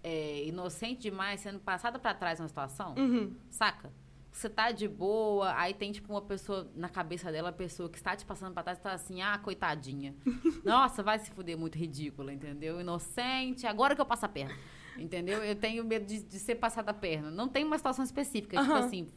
[0.04, 3.34] é, inocente demais, sendo passada para trás numa situação, Uhum.
[3.50, 3.90] saca?
[4.32, 7.98] Você tá de boa, aí tem, tipo, uma pessoa na cabeça dela, uma pessoa que
[7.98, 10.14] está te passando pra trás, tá assim, ah, coitadinha.
[10.64, 12.80] Nossa, vai se fuder, muito ridícula, entendeu?
[12.80, 14.56] Inocente, agora que eu passo a perna.
[14.96, 15.44] Entendeu?
[15.44, 17.30] Eu tenho medo de, de ser passada a perna.
[17.30, 18.58] Não tem uma situação específica.
[18.58, 18.86] Tipo Aham.
[18.86, 19.08] assim,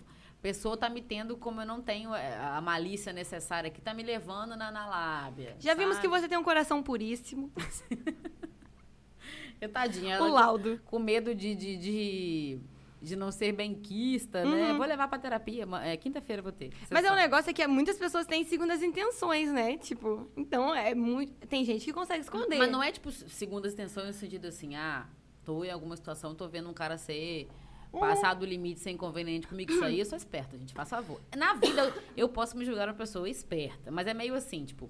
[0.46, 4.04] pessoa tá me tendo como eu não tenho é, a malícia necessária que tá me
[4.04, 5.56] levando na, na lábia.
[5.60, 6.22] Já vimos que sabe?
[6.22, 7.52] você tem um coração puríssimo.
[9.60, 10.80] Eu, tadinha, O laudo.
[10.86, 12.60] com medo de, de, de,
[13.06, 14.72] de não ser benquista, né?
[14.72, 14.78] Uhum.
[14.78, 15.66] Vou levar pra terapia.
[15.84, 16.72] É, Quinta-feira eu vou ter.
[16.90, 19.78] Mas é um negócio que muitas pessoas têm segundas intenções, né?
[19.78, 21.32] Tipo, então é muito.
[21.48, 22.58] Tem gente que consegue esconder.
[22.58, 25.08] Mas não é tipo segunda extensão no sentido assim, ah,
[25.44, 27.48] tô em alguma situação, tô vendo um cara ser
[27.92, 29.72] passar do limite ser inconveniente comigo.
[29.72, 31.22] Isso aí eu sou esperta, gente, faz favor.
[31.38, 34.90] Na vida eu, eu posso me julgar uma pessoa esperta, mas é meio assim, tipo,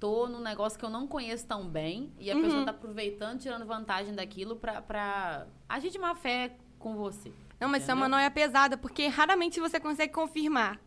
[0.00, 2.42] tô num negócio que eu não conheço tão bem e a Uhum.
[2.42, 7.30] pessoa tá aproveitando, tirando vantagem daquilo pra, pra agir de má fé com você.
[7.60, 10.80] Não, mas isso é uma noia pesada, porque raramente você consegue confirmar.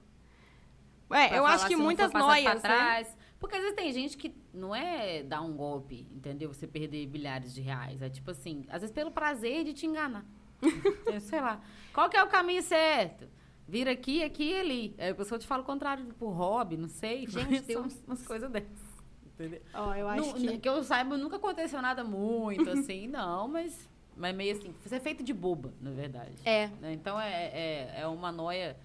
[1.11, 2.55] É, Pra eu acho que muitas noias.
[2.55, 2.59] né?
[2.59, 3.17] trás.
[3.39, 6.51] Porque às vezes tem gente que não é dar um golpe, entendeu?
[6.53, 8.01] Você perder bilhares de reais.
[8.01, 10.25] É tipo assim, às vezes pelo prazer de te enganar.
[11.05, 11.61] Eu sei lá.
[11.93, 13.27] Qual que é o caminho certo?
[13.67, 14.95] Vira aqui, aqui e ali.
[14.97, 17.27] Aí a pessoa te fala o contrário, por hobby, não sei.
[17.29, 18.93] Gente, tem umas, umas coisas dessas.
[19.27, 19.61] Entendeu?
[19.73, 20.57] Ó, eu acho Não- que.
[20.59, 24.99] que eu saiba, nunca aconteceu nada muito, assim, não, mas, mas meio assim, você é
[24.99, 26.33] feito de boba, na verdade.
[26.45, 26.93] É, né?
[26.93, 28.77] Então é, é, é uma noia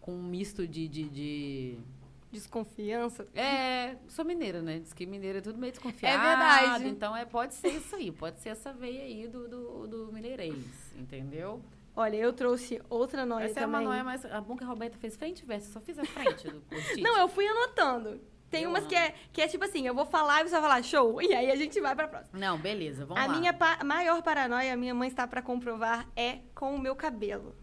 [0.00, 1.78] com um misto de- de- de
[2.30, 3.26] desconfiança.
[3.34, 4.78] é, sou mineira, né?
[4.80, 6.14] Diz que mineira é tudo meio desconfiado.
[6.24, 6.88] É verdade.
[6.88, 10.92] Então é, pode ser isso aí, pode ser essa veia aí do, do, do mineirês,
[10.98, 11.60] entendeu?
[11.94, 13.80] Olha, eu trouxe outra noia Essa é também.
[13.80, 14.24] uma noia mais.
[14.24, 17.02] A bom que a Roberta fez frente e verso, só fiz a frente do post-it.
[17.02, 18.18] Não, eu fui anotando.
[18.52, 18.88] Tem Eu umas amo.
[18.90, 21.34] que é, que é tipo assim, eu vou falar e você vai falar show, e
[21.34, 22.38] aí a gente vai pra próxima.
[22.38, 23.36] Não, beleza, vamos a lá.
[23.38, 27.56] minha pa- maior paranoia, a minha mãe está pra comprovar, é com o meu cabelo.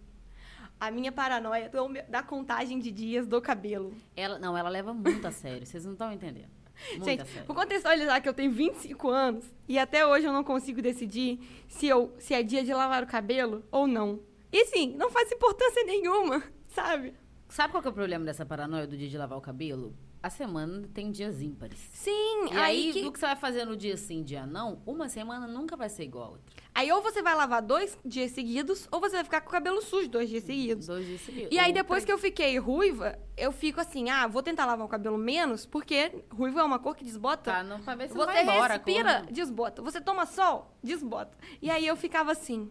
[0.80, 1.70] A minha paranoia
[2.10, 3.94] da contagem de dias do cabelo.
[4.16, 6.50] Ela, não, ela leva muito a sério, vocês não estão entendendo.
[6.92, 7.46] Muito Gente, a sério.
[7.46, 11.86] por contextualizar que eu tenho 25 anos e até hoje eu não consigo decidir se,
[11.88, 14.22] eu, se é dia de lavar o cabelo ou não.
[14.52, 17.14] E sim, não faz importância nenhuma, sabe?
[17.50, 19.94] Sabe qual é o problema dessa paranoia do dia de lavar o cabelo?
[20.22, 21.80] A semana tem dias ímpares.
[21.94, 24.82] Sim, E aí, aí, que- o que você vai fazer no dia sim, dia não,
[24.86, 26.44] uma semana nunca vai ser igual a outra.
[26.76, 29.82] aí ou você vai lavar dois dias seguidos, ou você vai ficar com o cabelo
[29.82, 30.88] sujo dois dias seguidos.
[30.88, 31.50] Dois dias seguidos.
[31.54, 34.90] E aí, depois que eu fiquei ruiva, eu fico assim, ah, vou tentar lavar o
[34.90, 37.52] cabelo menos, porque ruiva é uma cor que desbota.
[37.54, 38.74] Tá, não, pra ver se Você vai embora.
[38.74, 39.32] respira, cor.
[39.32, 39.82] desbota.
[39.82, 41.38] Você toma sol, desbota.
[41.62, 42.70] E aí eu ficava assim,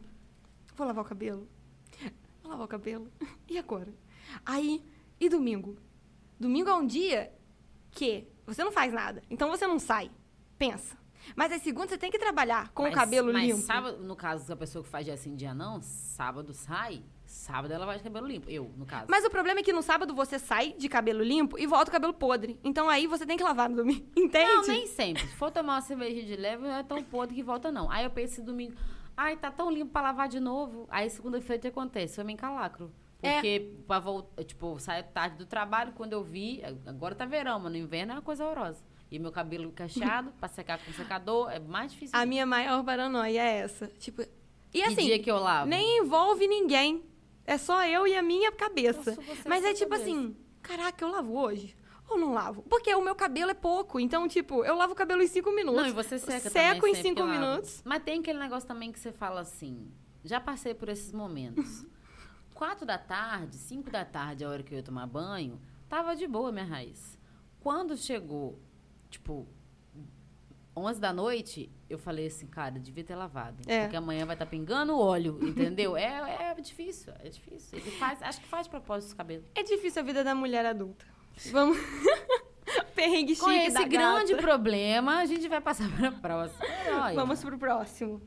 [0.76, 1.48] vou lavar o cabelo?
[2.42, 3.10] Vou lavar o cabelo?
[3.48, 3.88] E agora?
[4.44, 4.82] Aí,
[5.18, 5.78] e domingo?
[6.38, 7.32] Domingo é um dia
[7.98, 9.22] que você não faz nada.
[9.28, 10.10] Então você não sai.
[10.58, 10.96] Pensa.
[11.36, 13.60] Mas aí segunda você tem que trabalhar com Mas- o cabelo mas limpo.
[13.60, 17.84] sábado, no caso da pessoa que faz dia sim, dia não, sábado sai, sábado ela
[17.84, 18.48] vai de cabelo limpo.
[18.48, 19.06] Eu, no caso.
[19.10, 21.92] Mas o problema é que no sábado você sai de cabelo limpo e volta o
[21.92, 22.58] cabelo podre.
[22.64, 24.06] Então aí você tem que lavar no domingo.
[24.16, 24.50] Entende?
[24.50, 25.26] Não, nem sempre.
[25.26, 27.90] Se for tomar uma cerveja de leve, não é tão podre que volta, não.
[27.90, 28.74] Aí eu penso esse domingo,
[29.16, 30.86] ai, tá tão limpo pra lavar de novo.
[30.90, 32.18] Aí segunda-feira o que acontece?
[32.18, 32.90] Eu me encalacro.
[33.22, 33.34] É.
[33.34, 37.58] Porque, pra voltar, tipo, eu saio tarde do trabalho, quando eu vi, agora tá verão,
[37.58, 38.82] mas no inverno é uma coisa horrorosa.
[39.10, 42.16] E meu cabelo cacheado, pra secar com secador, é mais difícil.
[42.16, 43.88] A minha maior paranoia é essa.
[43.98, 44.26] Tipo, e
[44.70, 45.68] Que assim, dia que eu lavo?
[45.68, 47.02] nem envolve ninguém.
[47.44, 49.14] É só eu e a minha cabeça.
[49.14, 50.10] Sou você Mas é tipo cabeça.
[50.10, 51.74] assim, caraca, eu lavo hoje?
[52.10, 52.62] ou não lavo?
[52.62, 54.00] Porque o meu cabelo é pouco.
[54.00, 55.82] Então, tipo, eu lavo o cabelo em cinco minutos.
[55.82, 57.82] Não, e você seca Seco em cinco que minutos.
[57.84, 59.90] Mas tem aquele negócio também que você fala assim,
[60.24, 61.84] já passei por esses momentos.
[62.58, 66.26] Quatro da tarde, cinco da tarde, a hora que eu ia tomar banho, tava de
[66.26, 67.16] boa minha raiz.
[67.60, 68.58] Quando chegou,
[69.08, 69.46] tipo,
[70.76, 73.62] 11 da noite, eu falei assim, cara, devia ter lavado.
[73.64, 73.82] É.
[73.82, 75.96] Porque amanhã vai estar pingando óleo, entendeu?
[75.96, 77.78] é, é difícil, é difícil.
[77.78, 79.46] Ele faz, acho que faz de propósito os cabelos.
[79.54, 81.06] É difícil a vida da mulher adulta.
[81.52, 81.78] Vamos.
[82.92, 84.42] Perrengue chique Com esse grande gata.
[84.42, 86.64] problema, a gente vai passar para a próxima.
[87.04, 87.14] Olha.
[87.14, 88.20] Vamos pro próximo.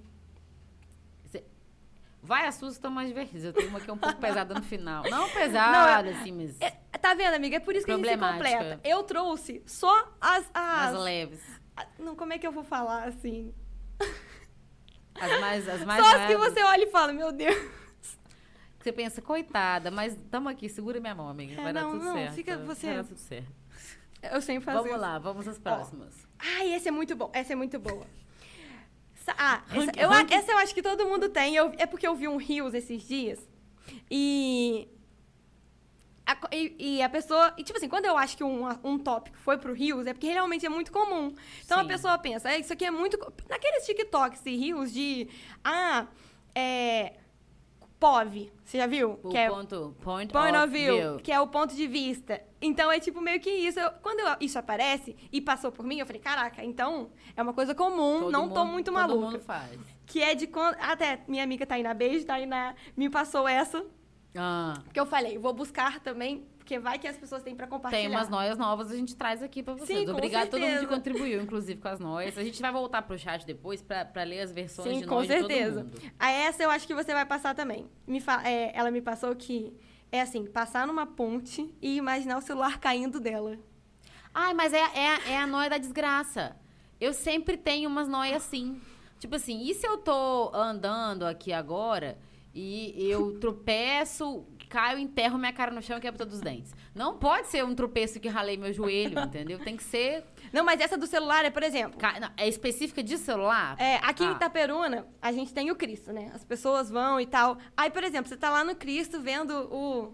[2.23, 3.43] Vai as suas estão mais divertidas.
[3.45, 5.03] Eu tenho uma que é um pouco pesada no final.
[5.09, 7.55] Não pesada, assim, mas É, tá vendo, amiga?
[7.57, 8.79] É por isso que a gente se completa.
[8.83, 10.49] Eu trouxe só as.
[10.53, 11.41] as, as leves.
[11.75, 13.53] a- não, como é que eu vou falar assim?
[15.15, 17.55] As mais, as mais só as que você olha e fala, meu Deus.
[18.79, 21.53] Você pensa, coitada, mas tamo aqui, segura minha mão, amiga.
[21.53, 22.33] É, vai não, dar tudo não, certo.
[22.33, 23.51] fica você- Vai dar tudo certo.
[24.23, 24.99] Eu sempre faço Vamos isso.
[25.01, 26.27] lá, vamos às próximas.
[26.39, 27.29] Ai, esse é muito bom.
[27.33, 28.05] Essa é muito boa.
[29.27, 31.55] Ah, essa, eu, essa eu acho que todo mundo tem.
[31.55, 33.39] Eu- é porque eu vi um Rios esses dias.
[34.09, 34.87] E.
[36.25, 37.53] A, e, e a pessoa.
[37.57, 40.27] E, tipo assim, quando eu acho que um, um tópico foi pro Rios, é porque
[40.31, 41.33] realmente é muito comum.
[41.65, 41.87] Então a Sim.
[41.87, 43.17] pessoa pensa, é, isso aqui é muito.
[43.49, 45.27] Naqueles TikToks e Rios de.
[45.63, 46.07] Ah,
[46.55, 47.13] é.
[48.01, 48.51] POV.
[48.65, 49.19] Você já viu?
[49.21, 51.17] O que é ponto, point, Point of view, view.
[51.19, 52.41] que é o ponto de vista.
[52.59, 53.79] Então é tipo meio que isso.
[53.79, 57.53] Eu- quando eu- isso aparece e passou por mim, eu falei, caraca, então é uma
[57.53, 59.25] coisa comum, Todo não tô mundo- muito todo maluca.
[59.27, 59.79] mundo faz.
[60.07, 60.75] Que é de quando.
[60.79, 63.85] Até minha amiga Tainá, beijo, Tainá, me passou essa.
[64.35, 68.01] Ah, Que eu falei, vou buscar também, porque vai que as pessoas têm pra compartilhar.
[68.07, 69.99] tem umas noias novas, a gente traz aqui pra vocês.
[69.99, 72.37] Sim, com Obrigada a todo mundo que contribuiu, inclusive, com as noias.
[72.37, 75.21] A gente vai voltar pro chat depois pra, pra ler as versões Sim, de com
[75.21, 75.83] de certeza.
[75.83, 76.01] mundo.
[76.17, 77.89] A essa eu acho que você vai passar também.
[78.07, 79.73] Me fa- é, ela me passou que
[80.09, 83.57] é assim, passar numa ponte e imaginar o celular caindo dela.
[84.33, 86.55] Ai, mas é, é, é a noia da desgraça.
[87.01, 88.79] Eu sempre tenho umas noias assim.
[89.19, 92.17] Tipo assim, e se eu tô andando aqui agora
[92.55, 96.73] e eu tropeço, caio, enterro minha cara no chão e quebro todos os dentes?
[96.95, 99.59] Não pode ser um tropeço que ralei meu joelho, entendeu?
[99.59, 100.23] Tem que ser...
[100.53, 103.75] Não, mas essa do celular é, por exemplo, ca- não, É específica de celular?
[103.79, 104.31] É, aqui em Ah.
[104.31, 106.31] Itaperuna, a gente tem o Cristo, né?
[106.33, 107.57] As pessoas vão e tal.
[107.75, 110.13] Aí, por exemplo, você tá lá no Cristo vendo o.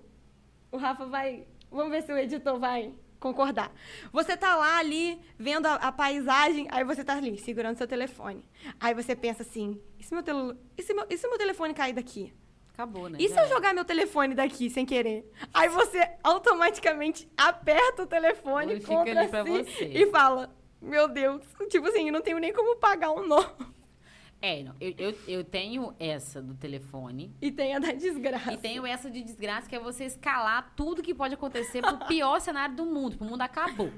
[0.72, 1.46] O Rafa vai.
[1.72, 3.72] Vamos ver se o editor vai concordar.
[4.12, 8.43] Você tá lá ali vendo a, a paisagem, aí você tá ali segurando seu telefone.
[8.80, 10.56] Aí você pensa assim: e se meu, tele...
[10.78, 11.06] e se meu...
[11.10, 12.34] e se meu telefone cair daqui?
[12.78, 13.18] Acabou, né?
[13.20, 13.56] E se Já eu era.
[13.56, 15.28] jogar meu telefone daqui sem querer?
[15.52, 19.86] Aí você automaticamente aperta o telefone Ele fica contra ali pra si você.
[19.86, 23.44] e fala: Meu Deus, tipo assim, eu não tenho nem como pagar um nó.
[24.40, 27.36] É, não, eu, eu, eu tenho essa do telefone.
[27.42, 28.54] E tem a da desgraça.
[28.54, 32.38] E tenho essa de desgraça, que é você escalar tudo que pode acontecer pro pior
[32.42, 33.13] cenário do mundo.
[33.13, 33.92] Tipo, o mundo acabou.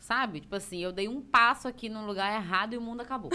[0.00, 0.40] Sabe?
[0.40, 3.30] Tipo assim, eu dei um passo aqui num lugar errado e o mundo acabou.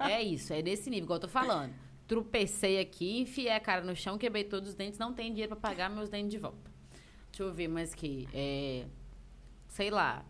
[0.00, 1.72] é isso, é desse nível, igual eu tô falando.
[2.12, 5.70] Tropecei aqui, enfiei a cara no chão, quebrei todos os dentes, não tenho dinheiro pra
[5.70, 6.70] pagar meus dentes de volta.
[7.30, 8.28] Deixa eu ver mais que.
[8.34, 8.84] É,
[9.68, 10.22] sei lá.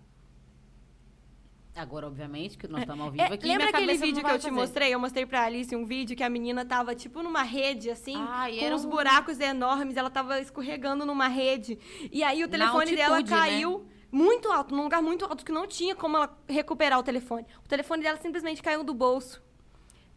[1.75, 3.47] Agora, obviamente, que nós estamos ao vivo É, aqui.
[3.47, 4.51] lembra minha aquele vídeo que eu te fazer.
[4.55, 4.95] mostrei?
[4.95, 8.47] Eu mostrei pra Alice um vídeo que a menina tava, tipo, numa rede, assim, Ah,
[8.59, 9.97] com uns um- buracos enormes.
[9.97, 11.79] Ela tava escorregando numa rede.
[12.13, 13.37] E aí o telefone dela altitude, né?
[13.49, 17.47] caiu muito alto, num lugar muito alto, que não tinha como ela recuperar o telefone.
[17.65, 19.43] O telefone dela simplesmente caiu do bolso.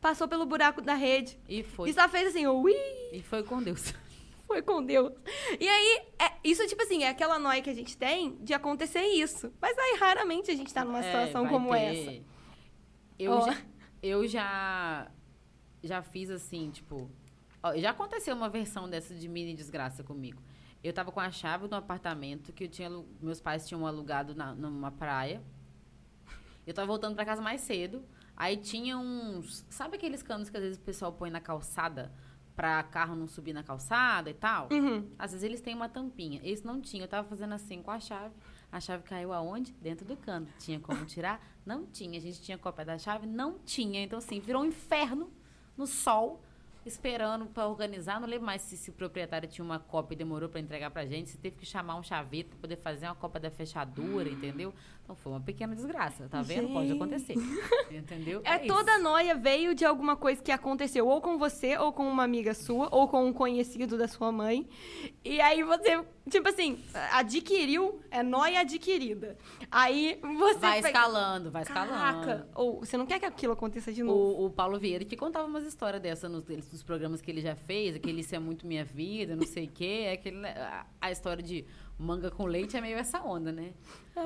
[0.05, 1.35] Passou pelo buraco da rede.
[1.49, 1.89] E foi.
[1.89, 2.75] E só fez assim, ui,
[3.11, 3.91] E foi com Deus.
[4.45, 5.11] foi com Deus.
[5.59, 9.01] E aí, é, isso, tipo assim, é aquela noia que a gente tem de acontecer
[9.01, 9.51] isso.
[9.59, 11.79] Mas aí, raramente, a gente tá numa É, situação vai como ter.
[11.79, 12.23] essa.
[13.17, 13.45] Eu, Ó.
[13.47, 13.57] já,
[14.03, 15.11] eu já,
[15.81, 17.09] já fiz assim, tipo.
[17.63, 20.39] ó, já aconteceu uma versão dessa de mini desgraça comigo.
[20.83, 24.53] Eu tava com a chave do apartamento que eu tinha, meus pais tinham alugado na,
[24.53, 25.41] numa praia.
[26.67, 28.05] Eu tava voltando pra casa mais cedo.
[28.35, 29.65] Aí tinha uns.
[29.69, 32.11] Sabe aqueles canos que às vezes o pessoal põe na calçada
[32.55, 34.69] pra carro não subir na calçada e tal?
[34.71, 35.09] Uhum.
[35.19, 36.39] Às vezes eles têm uma tampinha.
[36.43, 37.03] Esse não tinha.
[37.03, 38.33] Eu tava fazendo assim com a chave.
[38.71, 39.73] A chave caiu aonde?
[39.81, 40.47] Dentro do cano.
[40.59, 41.41] Tinha como tirar?
[41.65, 42.17] Não tinha.
[42.17, 43.27] A gente tinha cópia da chave?
[43.27, 44.01] Não tinha.
[44.01, 45.31] Então, assim, virou um inferno
[45.77, 46.41] no sol,
[46.85, 48.19] esperando pra organizar.
[48.19, 51.05] Não lembro mais se, se o proprietário tinha uma cópia e demorou pra entregar pra
[51.05, 51.29] gente.
[51.29, 54.73] Se teve que chamar um chaveiro pra poder fazer uma cópia da fechadura, entendeu?
[55.05, 56.27] Então, foi uma pequena desgraça.
[56.27, 56.69] Tá vendo?
[56.73, 56.95] Pode Gente.
[56.97, 57.35] acontecer.
[57.91, 58.41] Entendeu?
[58.43, 58.67] É, isso.
[58.67, 62.23] toda a noia veio de alguma coisa que aconteceu ou com você, ou com uma
[62.23, 64.67] amiga sua, ou com um conhecido da sua mãe.
[65.23, 69.37] E aí você Tipo assim, adquiriu, é nóia adquirida.
[69.69, 70.59] Aí você.
[70.59, 71.91] Vai pega- escalando, vai escalando.
[71.91, 72.47] Caraca!
[72.55, 74.41] Ou você não quer que aquilo aconteça de novo?
[74.41, 77.55] O, o Paulo Vieira que contava umas histórias dessa nos, nos programas que ele já
[77.55, 80.03] fez, aquele Isso é Muito Minha Vida, não sei o quê.
[80.05, 81.63] É aquele, a, a história de
[81.97, 83.73] manga com leite é meio essa onda, né?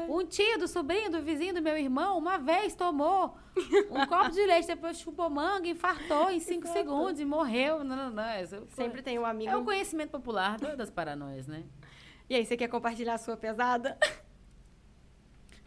[0.08, 3.38] Um tio do sobrinho do vizinho do meu irmão uma vez tomou
[3.92, 6.78] um copo de leite, depois chupou manga, infartou em cinco Exato.
[6.80, 7.84] segundos e morreu.
[7.84, 8.24] Não, não, não.
[8.70, 9.52] Sempre tem um amigo.
[9.52, 11.64] É o conhecimento popular do- das paranoias, né?
[12.30, 13.98] E aí, você quer compartilhar a sua pesada?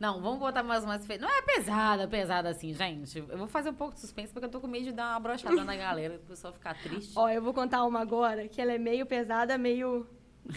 [0.00, 1.06] Não, vamos botar mais umas.
[1.06, 3.18] Não é pesada, pesada assim, gente.
[3.18, 5.20] Eu vou fazer um pouco de suspense porque eu tô com medo de dar uma
[5.20, 7.12] brochada na galera, o pessoal ficar triste.
[7.16, 10.04] Ó, eu vou contar uma agora que ela é meio pesada, meio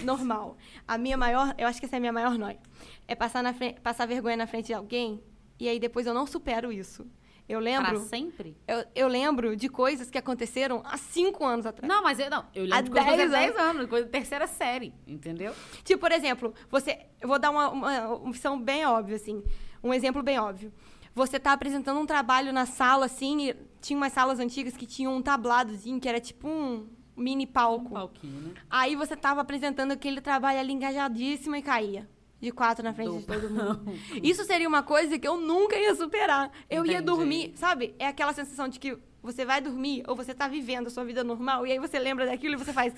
[0.03, 0.57] normal.
[0.87, 2.59] A minha maior, eu acho que essa é a minha maior nóia.
[3.07, 5.23] É passar, na frente, passar vergonha na frente de alguém
[5.59, 7.05] e aí depois eu não supero isso.
[7.47, 8.57] Eu Pra lembro, sempre?
[8.67, 11.87] eu, eu lembro de coisas que aconteceram há cinco anos atrás.
[11.87, 12.43] Não, mas eu não.
[12.55, 15.53] Eu Há lembro de coisa de 10 10 anos, coisa terceira série, entendeu?
[15.83, 17.05] Tipo, por exemplo, você.
[17.21, 19.43] Eu vou dar uma, uma opção bem óbvia, assim.
[19.83, 20.73] Um exemplo bem óbvio.
[21.13, 25.15] Você tá apresentando um trabalho na sala, assim, e tinha umas salas antigas que tinham
[25.15, 27.89] um tabladozinho, que era tipo um mini Um palco.
[27.91, 28.53] palquinho, né?
[28.69, 32.07] Aí você tava apresentando aquele trabalho ali engajadíssimo e caía.
[32.41, 33.91] De quatro na frente de Do- todo mundo.
[34.21, 36.51] Isso seria uma coisa que eu nunca ia superar.
[36.69, 37.05] Eu ia Entendi.
[37.05, 37.95] dormir, sabe?
[37.97, 41.23] É aquela sensação de que você vai dormir ou você tá vivendo a sua vida
[41.23, 42.93] normal e aí você lembra daquilo e você faz.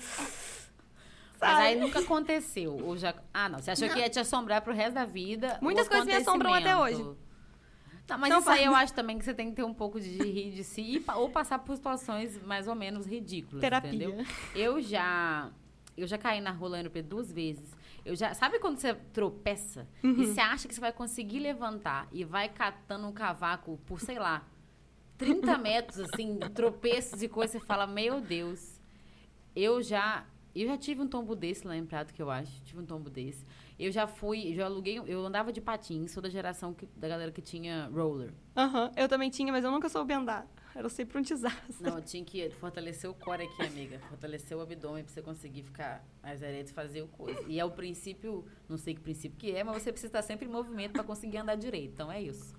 [1.40, 1.62] Mas Sabe?
[1.62, 2.76] aí nunca aconteceu.
[2.84, 3.14] Ou já...
[3.32, 3.60] Ah, não.
[3.60, 5.56] Você achou que ia te assombrar pro resto da vida?
[5.62, 7.06] Muitas coisas me assombram até hoje.
[8.08, 10.00] Não, mas Não isso aí eu acho também que você tem que ter um pouco
[10.00, 13.90] de rir de si e ou passar por situações mais ou menos ridículas, Terapia.
[13.90, 14.24] entendeu?
[14.54, 15.50] Eu já
[15.96, 17.76] eu já caí na rola NP duas vezes.
[18.04, 20.12] Eu já, sabe quando você tropeça Uhum.
[20.22, 24.18] e você acha que você vai conseguir levantar e vai catando um cavaco por, sei
[24.18, 24.46] lá,
[25.18, 28.80] 30 metros assim, tropeços e coisas, você fala: "Meu Deus".
[29.54, 32.50] Eu já eu já tive um tombo desse lá em Prado, que eu acho.
[32.64, 33.44] Tive um tombo desse.
[33.78, 37.30] Eu já fui, já aluguei, eu andava de patins, sou da geração que- da galera
[37.30, 38.32] que tinha roller.
[38.56, 40.46] Aham, eu também tinha, mas eu nunca soube andar.
[40.74, 41.76] Era sempre um desastre.
[41.80, 43.98] Não, eu tinha que fortalecer o core aqui, amiga.
[44.08, 47.40] Fortalecer o abdômen pra você conseguir ficar mais ereto e fazer o coisa.
[47.48, 50.46] E é o princípio, não sei que princípio que é, mas você precisa estar sempre
[50.46, 51.92] em movimento pra conseguir andar direito.
[51.94, 52.56] Então é isso.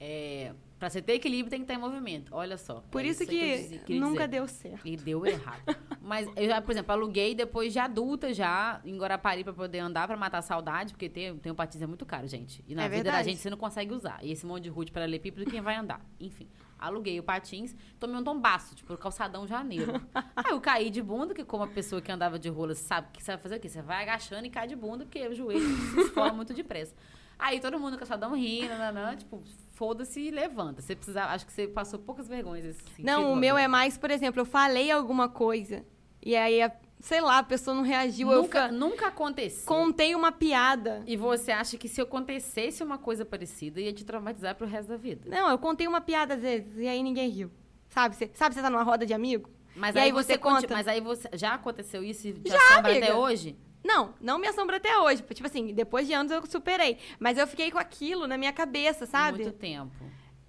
[0.00, 2.32] É, pra você ter equilíbrio tem que estar em movimento.
[2.34, 2.80] Olha só.
[2.90, 4.28] Por é isso aí que, queria nunca dizer.
[4.28, 4.86] deu certo.
[4.86, 5.76] E deu errado.
[6.08, 10.08] Mas eu já, por exemplo, aluguei depois de adulta já, em Guarapari, pra poder andar,
[10.08, 12.64] pra matar a saudade, porque ter, ter um patins é muito caro, gente.
[12.66, 14.18] E na É vida da gente você não consegue usar.
[14.22, 16.00] E esse monte de rude paralelepípedo, quem vai andar?
[16.18, 20.00] Enfim, aluguei o patins, tomei um tombaço, tipo, no calçadão janeiro.
[20.34, 23.22] Aí eu caí de bunda, que como a pessoa que andava de rola sabe que
[23.22, 23.68] você vai fazer o quê?
[23.68, 26.94] Você vai agachando e cai de bunda, porque o joelho se esfola muito depressa.
[27.38, 29.42] Aí todo mundo calçadão rindo, nanã, tipo,
[29.74, 30.80] foda-se e levanta.
[30.80, 33.04] Você precisa, acho que você passou poucas vergonhas nesse sentido.
[33.04, 35.84] Não, o meu é mais, por exemplo, eu falei alguma coisa
[36.22, 38.30] e aí, a- sei lá, a pessoa não reagiu.
[38.32, 39.66] eu Nunca, fa- nunca aconteceu.
[39.66, 41.02] contei uma piada.
[41.06, 44.96] E você acha que se acontecesse uma coisa parecida, ia te traumatizar pro resto da
[44.96, 45.28] vida.
[45.30, 47.50] Não, eu contei uma piada às vezes e aí ninguém riu.
[47.88, 48.16] Sabe?
[48.16, 49.48] Você sabe, você tá numa roda de amigo?
[49.74, 50.74] Mas E aí, aí você, você conta?
[50.74, 51.28] Mas aí você.
[51.34, 53.06] Já aconteceu isso e te Já, assombra amiga.
[53.06, 53.56] até hoje?
[53.84, 55.22] Não, não me assombra até hoje.
[55.22, 56.98] Tipo assim, depois de anos eu superei.
[57.18, 59.44] Mas eu fiquei com aquilo na minha cabeça, sabe?
[59.44, 59.92] Muito tempo.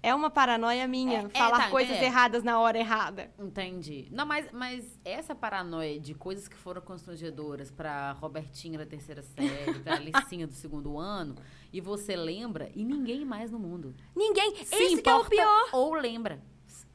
[0.02, 2.04] É uma paranoia minha É, é, falar tá, coisas é.
[2.04, 3.30] erradas na hora errada.
[3.38, 4.08] Entendi.
[4.10, 9.78] Não, mas, mas essa paranoia de coisas que foram constrangedoras pra Robertinha da terceira série,
[9.80, 11.36] pra Alicinha do segundo ano,
[11.72, 13.94] e você lembra, e ninguém mais no mundo.
[14.16, 14.56] Ninguém.
[14.56, 15.68] Se Esse que é o importa pior.
[15.72, 16.42] Ou lembra.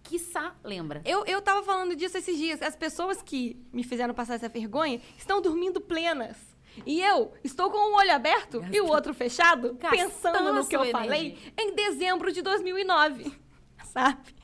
[0.03, 1.01] Quiçá lembra.
[1.03, 2.61] Eu, eu tava falando disso esses dias.
[2.61, 6.54] As pessoas que me fizeram passar essa vergonha estão dormindo plenas.
[6.85, 10.67] E eu estou com um olho aberto e o outro fechado, Gastando pensando a no
[10.67, 11.53] que eu sua falei energia.
[11.59, 13.31] em dezembro de 2009.
[13.85, 14.35] Sabe?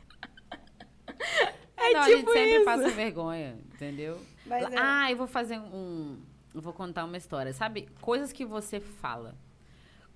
[1.77, 2.65] É não, a tipo gente sempre isso.
[2.65, 4.19] passa vergonha, entendeu?
[4.45, 4.77] Mas é.
[4.77, 6.19] Ah, eu vou fazer um.
[6.53, 7.53] Eu vou contar uma história.
[7.53, 9.35] Sabe, coisas que você fala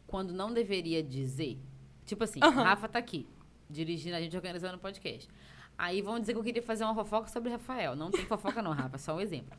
[0.07, 1.59] quando não deveria dizer.
[2.05, 2.63] Tipo assim, Aham.
[2.63, 3.27] Rafa tá aqui,
[3.69, 5.27] dirigindo a gente organizando o podcast.
[5.77, 7.95] Aí vão dizer que eu queria fazer uma fofoca sobre Rafael.
[7.95, 9.57] Não tem fofoca, não, Rafa, só um exemplo.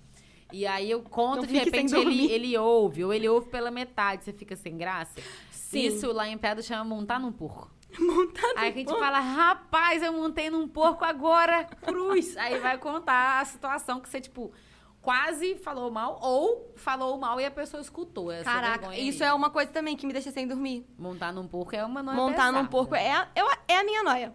[0.52, 4.24] E aí eu conto, Não de repente ele, ele ouve, ou ele ouve pela metade,
[4.24, 5.20] você fica sem graça.
[5.50, 5.86] Sim.
[5.86, 7.70] Isso lá em Pedra chama montar num porco.
[7.98, 12.36] Montado Aí a gente fala, rapaz, eu montei num porco agora, cruz.
[12.36, 14.52] Aí vai contar a situação que você, tipo,
[15.00, 18.30] quase falou mal, ou falou mal e a pessoa escutou.
[18.30, 20.84] Essa Caraca, isso é uma coisa também que me deixa sem dormir.
[20.98, 22.68] Montar num porco é uma noia Montar num pesada.
[22.68, 23.28] porco é a,
[23.68, 24.34] é a minha noia.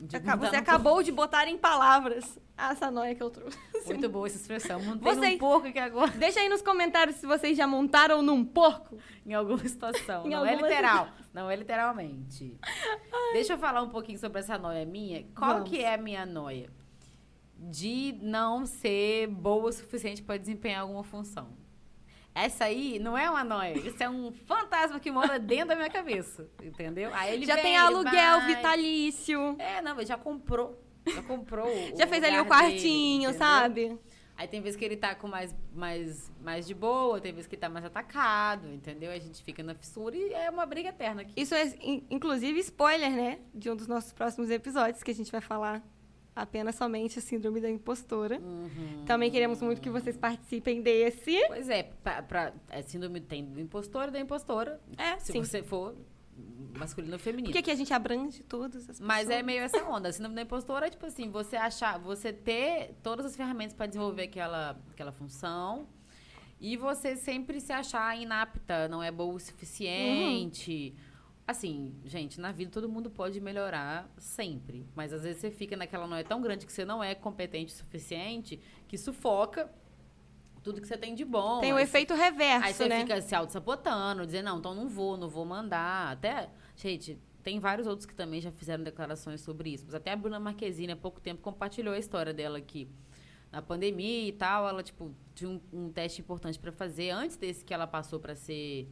[0.00, 3.58] Você acabou de botar em palavras essa noia que eu trouxe.
[3.86, 4.80] Muito boa essa expressão.
[4.82, 8.44] Montei Vocês- num porco que agora, Deixa aí nos comentários se vocês já montaram num
[8.44, 8.98] porco.
[9.26, 10.24] em alguma situação.
[10.26, 11.08] Em não é alguma literal.
[11.34, 12.58] Não é literalmente.
[13.32, 15.24] Deixa eu falar um pouquinho sobre essa noia minha.
[15.36, 15.68] Qual Vamos.
[15.70, 16.70] que é a minha noia?
[17.56, 21.48] De não ser boa o suficiente para desempenhar alguma função.
[22.44, 23.78] Essa aí não é uma noia.
[23.78, 26.48] Isso é um fantasma que mora dentro da minha cabeça.
[26.62, 27.10] Entendeu?
[27.14, 28.54] Aí ele já vem, tem aluguel vai.
[28.56, 29.56] vitalício.
[29.58, 30.82] É, não, ele já comprou.
[31.06, 31.68] Já comprou.
[31.96, 33.38] Já fez ali o dele, quartinho, entendeu?
[33.38, 33.98] sabe?
[34.36, 37.56] Aí tem vezes que ele tá com mais, mais, mais de boa, tem vezes que
[37.56, 39.10] ele tá mais atacado, entendeu?
[39.10, 41.32] A gente fica na fissura e é uma briga eterna aqui.
[41.36, 43.38] Isso é, in- inclusive, spoiler, né?
[43.52, 45.82] De um dos nossos próximos episódios, que a gente vai falar
[46.40, 48.38] apenas somente a síndrome da impostora.
[48.38, 49.04] Uhum.
[49.06, 51.38] Também queremos muito que vocês participem desse.
[51.46, 54.80] Pois é, pra, pra, é síndrome tem do impostor e da impostora.
[54.96, 55.42] É, se sim.
[55.42, 55.94] você for
[56.76, 57.48] masculino ou feminino.
[57.48, 59.46] Porque aqui a gente abrange todas as Mas é pessoas.
[59.46, 60.08] meio essa onda.
[60.08, 63.86] A síndrome da impostora é tipo assim, você achar, você ter todas as ferramentas para
[63.86, 65.86] desenvolver aquela, aquela função
[66.60, 70.94] e você sempre se achar inapta, não é boa o suficiente.
[71.48, 74.86] Assim, gente, na vida todo mundo pode melhorar sempre.
[74.94, 77.76] Mas às vezes você fica naquela noia tão grande que você não é competente o
[77.76, 79.72] suficiente que sufoca
[80.62, 81.60] tudo que você tem de bom.
[81.60, 83.00] Tem o Aí efeito Aí reverso, você né?
[83.00, 86.12] fica se auto-sabotando, dizendo, não, então não vou, não vou mandar.
[86.12, 89.84] Até, gente, tem vários outros que também já fizeram declarações sobre isso.
[89.86, 92.90] Mas até a Bruna Marquezine, há pouco tempo, compartilhou a história dela aqui.
[93.50, 97.08] Na pandemia e tal, ela, tipo, tinha um, um teste importante pra fazer.
[97.08, 98.86] Antes desse que ela passou pra ser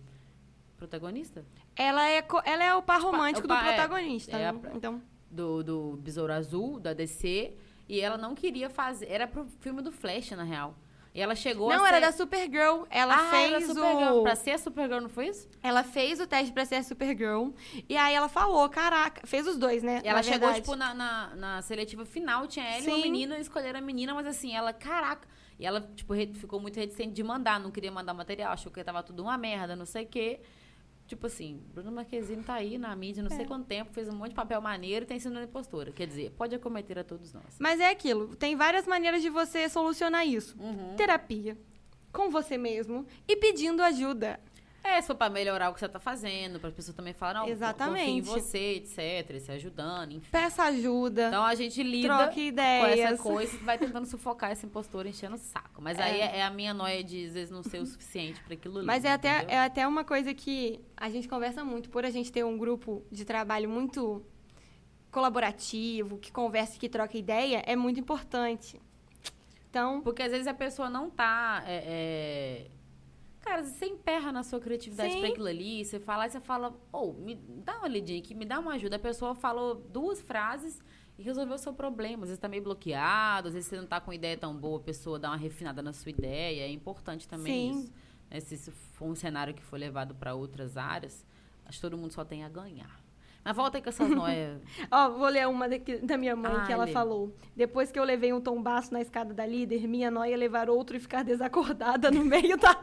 [0.78, 1.44] protagonista
[1.76, 4.60] Ela é, ela é o par romântico o par- do é, protagonista, é a- né?
[4.74, 7.54] Então, do, do Besouro Azul, da DC.
[7.88, 9.06] E ela não queria fazer...
[9.08, 10.74] Era pro filme do Flash, na real.
[11.14, 12.06] E ela chegou não, a era ser...
[12.06, 12.82] da Supergirl.
[12.90, 14.22] Ela ah, fez o...
[14.22, 15.48] Pra ser a Supergirl, não foi isso?
[15.62, 17.50] Ela fez o teste pra ser a Supergirl.
[17.88, 19.26] E aí ela falou, caraca...
[19.26, 20.00] Fez os dois, né?
[20.04, 20.60] Ela na chegou, verdade.
[20.60, 23.02] tipo, na, na, na seletiva final, tinha ela e uma Sim.
[23.02, 25.28] menina, escolheram a menina, mas assim, ela, caraca.
[25.58, 29.02] E ela, tipo, ficou muito reticente de mandar, não queria mandar material, achou que tava
[29.02, 30.40] tudo uma merda, não sei o quê.
[31.06, 33.44] Tipo assim, Bruno Marquezine tá aí na mídia não sei É.
[33.46, 35.92] quanto tempo, fez um monte de papel maneiro e tem sido impostora.
[35.92, 37.56] Quer dizer, pode acometer a todos nós.
[37.60, 38.34] Mas é aquilo.
[38.34, 40.56] Tem várias maneiras de você solucionar isso.
[40.58, 40.96] Uhum.
[40.96, 41.56] Terapia.
[42.12, 43.06] Com você mesmo.
[43.28, 44.40] E pedindo ajuda.
[44.86, 47.42] É, se for pra melhorar o que você tá fazendo, para as pessoas também falarem,
[47.42, 48.10] não, Exatamente.
[48.10, 50.30] em você, etc, se ajudando, enfim.
[50.30, 51.28] Peça ajuda.
[51.28, 55.38] Então a gente lida com essa coisa e vai tentando sufocar esse impostor enchendo o
[55.38, 55.82] saco.
[55.82, 58.54] Mas aí é, é a minha noia de às vezes não ser o suficiente para
[58.54, 58.86] aquilo ali.
[58.86, 59.56] Mas é até, entendeu?
[59.56, 61.90] é até uma coisa que a gente conversa muito.
[61.90, 64.24] Por a gente ter um grupo de trabalho muito
[65.10, 68.80] colaborativo, que conversa e que troca ideia, é muito importante.
[69.70, 71.62] Então, Porque às vezes a pessoa não tá.
[71.66, 72.66] é, é,
[73.46, 75.20] Cara, você emperra na sua criatividade Sim.
[75.20, 78.44] pra aquilo ali, você fala, e você fala, ô, me dá uma lidinha aqui, me
[78.44, 78.96] dá uma ajuda.
[78.96, 80.82] A pessoa falou duas frases
[81.16, 82.24] e resolveu o seu problema.
[82.24, 84.82] Às vezes tá meio bloqueado, às vezes você não tá com ideia tão boa, a
[84.82, 86.62] pessoa dá uma refinada na sua ideia.
[86.62, 87.78] É importante também Sim.
[87.78, 87.92] isso.
[88.28, 88.40] né?
[88.40, 91.24] Se isso for um cenário que for levado pra outras áreas,
[91.64, 93.00] acho que todo mundo só tem a ganhar.
[93.46, 94.60] Mas volta aí com essas noias.
[94.90, 96.92] ó, vou ler uma daqui- da minha mãe Ah, que ela lê.
[96.92, 97.32] falou.
[97.54, 100.96] Depois que eu levei um tombaço na escada da líder, minha noia é levar outro
[100.96, 102.76] e ficar desacordada no meio da.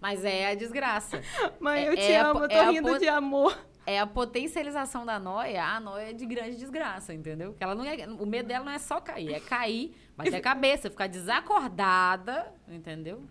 [0.00, 1.22] Mas é a desgraça.
[1.60, 3.56] Mãe, É- eu te é a amo, po- eu tô é a rindo de amor.
[3.86, 7.54] É a potencialização da noia, a noia de grande desgraça, entendeu?
[7.54, 10.40] Que ela não é, o medo dela não é só cair, é cair, bater a
[10.40, 13.22] cabeça, ficar desacordada, entendeu?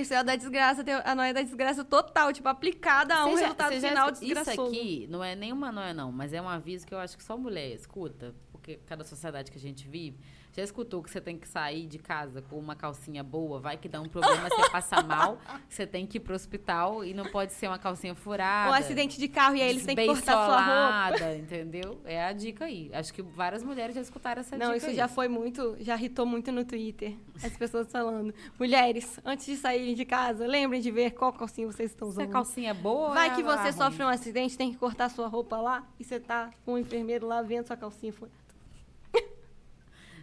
[0.00, 3.42] Isso é a da desgraça, a noia da desgraça total, tipo, aplicada a um já-
[3.42, 4.50] resultado já final desgraçoso.
[4.72, 7.22] Isso aqui não é nenhuma noia, não, mas é um aviso que eu acho que
[7.24, 10.18] só mulher escuta, porque cada sociedade que a gente vive.
[10.56, 13.88] Já escutou que você tem que sair de casa com uma calcinha boa, vai que
[13.90, 15.38] dá um problema, você passa mal,
[15.68, 18.70] você tem que ir pro hospital e não pode ser uma calcinha furada.
[18.70, 21.34] Ou acidente de carro e aí eles têm que cortar sua roupa.
[21.34, 22.00] entendeu?
[22.06, 22.90] É a dica aí.
[22.94, 24.94] Acho que várias mulheres já escutaram essa Não, dica isso aí.
[24.96, 27.14] já foi muito, já irritou muito no Twitter.
[27.44, 31.90] As pessoas falando, mulheres, antes de saírem de casa, lembrem de ver qual calcinha vocês
[31.90, 32.32] estão Se a usando.
[32.32, 33.72] calcinha é boa, Vai é que a você ruim.
[33.72, 37.26] sofre um acidente, tem que cortar sua roupa lá e você tá com um enfermeiro
[37.26, 38.34] lá vendo sua calcinha furada.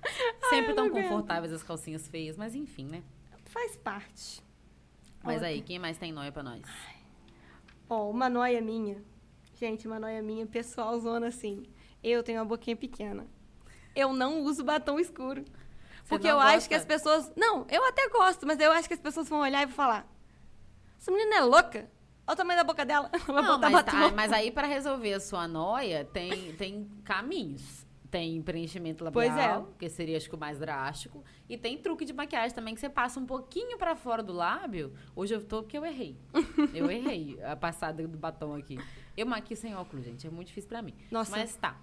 [0.50, 3.04] Sempre eu tão confortáveis as calcinhas feias, mas enfim, né?
[3.46, 4.42] Faz parte.
[5.24, 5.48] Mas Outra.
[5.50, 6.62] aí, quem mais tem noia pra nós?
[7.90, 9.02] Ó, uma noia minha.
[9.56, 11.64] Gente, uma noia minha, pessoal, zona assim.
[12.04, 13.26] Eu tenho uma boquinha pequena.
[13.96, 15.44] Eu não uso batom escuro.
[16.04, 16.70] Você Porque eu acho gosta?
[16.70, 17.32] que as pessoas.
[17.38, 20.06] Não, eu até gosto, mas eu acho que as pessoas vão olhar e vão falar:
[21.00, 21.90] essa menina é louca?
[22.26, 23.10] Olha o tamanho da boca dela.
[23.28, 27.83] Ela Não, mas, tá- mas aí pra resolver a sua noia, tem, tem caminhos.
[28.14, 29.78] Tem preenchimento labial, Pois é.
[29.80, 31.24] que seria acho que o mais drástico.
[31.50, 34.94] E tem truque de maquiagem também, que você passa um pouquinho pra fora do lábio.
[35.16, 36.16] Hoje eu tô porque eu errei.
[36.76, 38.78] Eu errei a passada do batom aqui.
[39.18, 40.28] Eu maquio sem óculos, gente.
[40.28, 40.94] É muito difícil pra mim.
[41.10, 41.32] Nossa.
[41.32, 41.76] Mas tá.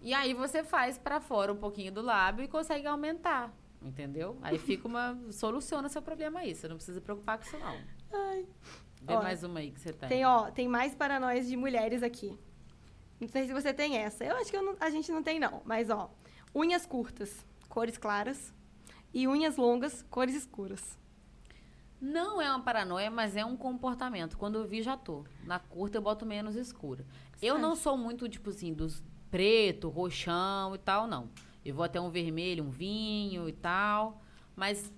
[0.00, 3.54] E aí você faz pra fora um pouquinho do lábio e consegue aumentar.
[3.82, 4.38] Entendeu?
[4.40, 5.18] Aí fica uma.
[5.30, 6.54] Soluciona seu problema aí.
[6.54, 7.76] Você não precisa se preocupar com isso, não.
[8.14, 8.46] Ai.
[9.02, 10.08] Vê Ó, mais uma aí que você tem.
[10.08, 12.38] Tem, ó, tem mais paranoias de mulheres aqui.
[13.20, 14.24] Não sei se você tem essa.
[14.24, 15.62] Eu acho que eu não- a gente não tem, não.
[15.64, 16.10] Mas, ó,
[16.54, 18.52] unhas curtas, cores claras.
[19.14, 20.98] E unhas longas, cores escuras.
[22.00, 24.36] Não é uma paranoia, mas é um comportamento.
[24.36, 25.24] Quando eu vi, já tô.
[25.44, 27.06] Na curta, eu boto menos escura.
[27.40, 31.30] Eu não sou muito, tipo assim, dos preto, roxão e tal, não.
[31.64, 34.20] Eu vou até um vermelho, um vinho e tal.
[34.54, 34.92] Mas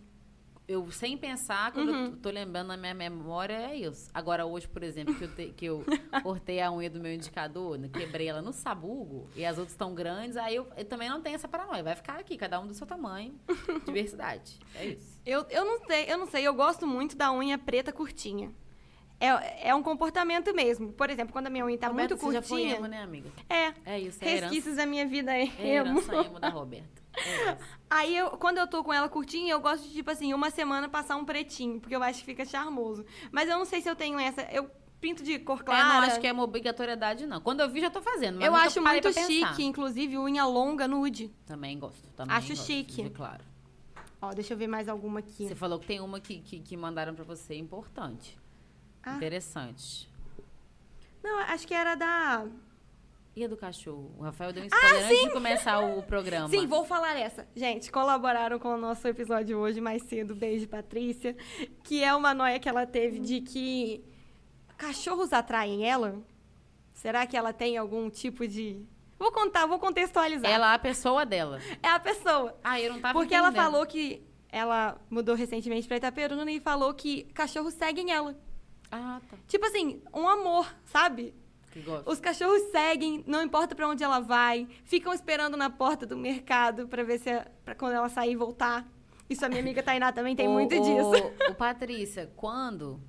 [0.69, 4.11] eu, sem pensar, quando eu tô lembrando na minha memória, é isso.
[4.13, 5.85] Agora, hoje, por exemplo, que eu, te- que eu
[6.23, 9.95] cortei a unha do meu indicador, né, quebrei ela no sabugo, e as outras estão
[9.95, 11.83] grandes, aí eu, eu também não tenho essa paranoia.
[11.83, 13.35] Vai ficar aqui, cada um do seu tamanho.
[13.87, 14.59] Diversidade.
[14.75, 15.19] É isso.
[15.25, 18.53] Eu, eu não sei, eu não sei, eu gosto muito da unha preta curtinha.
[19.21, 20.93] É, é um comportamento mesmo.
[20.93, 22.77] Por exemplo, quando a minha unha tá Roberta, muito você já foi curtinha.
[22.77, 23.29] emo, né, amiga?
[23.49, 23.75] É.
[23.85, 24.45] É isso, é herança.
[24.47, 25.99] Resquícios da minha vida é É emo.
[25.99, 27.03] herança emo da Roberta.
[27.27, 27.59] É.
[27.91, 30.89] Aí, eu, quando eu tô com ela curtinha, eu gosto de, tipo assim, uma semana
[30.89, 33.05] passar um pretinho, porque eu acho que fica charmoso.
[33.33, 34.43] Mas eu não sei se eu tenho essa.
[34.53, 35.85] Eu pinto de cor É, clara.
[35.89, 37.41] não acho que é uma obrigatoriedade, não.
[37.41, 38.37] Quando eu vi, já tô fazendo.
[38.37, 39.27] Mas eu acho muito pensar.
[39.27, 41.29] chique, inclusive, unha longa nude.
[41.47, 42.07] Também gosto.
[42.11, 43.03] Também Acho gosto, chique.
[43.05, 43.45] de- Claro.
[44.21, 45.47] Ó, deixa eu ver mais alguma aqui.
[45.47, 48.37] Você falou que tem uma que, que, que mandaram pra você importante.
[49.03, 49.15] Ah.
[49.15, 50.11] Interessante.
[51.23, 52.45] Não, acho que era da.
[53.39, 54.13] E a do cachorro?
[54.19, 56.47] O Rafael deu um spoiler antes de começar o programa.
[56.47, 57.47] Ah, Sim, vou falar essa.
[57.55, 60.35] Gente, colaboraram com o nosso episódio hoje mais cedo.
[60.35, 61.37] Beijo, Patrícia.
[61.85, 64.05] Que é uma noia que ela teve de que
[64.77, 66.21] cachorros atraem ela.
[66.93, 68.85] Será que ela tem algum tipo de.
[69.17, 70.51] Vou contar, vou contextualizar.
[70.51, 71.61] Ela, a pessoa dela.
[71.81, 72.59] É a pessoa.
[72.65, 73.65] Ah, eu não tava Porque ela entendendo.
[73.71, 74.21] falou que.
[74.51, 78.37] Ela mudou recentemente pra Itaperuna e falou que cachorros seguem ela.
[78.91, 79.37] Ah, tá.
[79.47, 81.33] Tipo assim, um amor, sabe?
[82.07, 86.89] Os cachorros seguem, não importa pra onde ela vai, ficam esperando na porta do mercado
[86.89, 88.87] pra ver se é, para quando ela sair e voltar.
[89.29, 91.33] Isso a minha amiga Tainá também tem Ô, muito ô, disso.
[91.51, 93.01] Ô, Patrícia, quando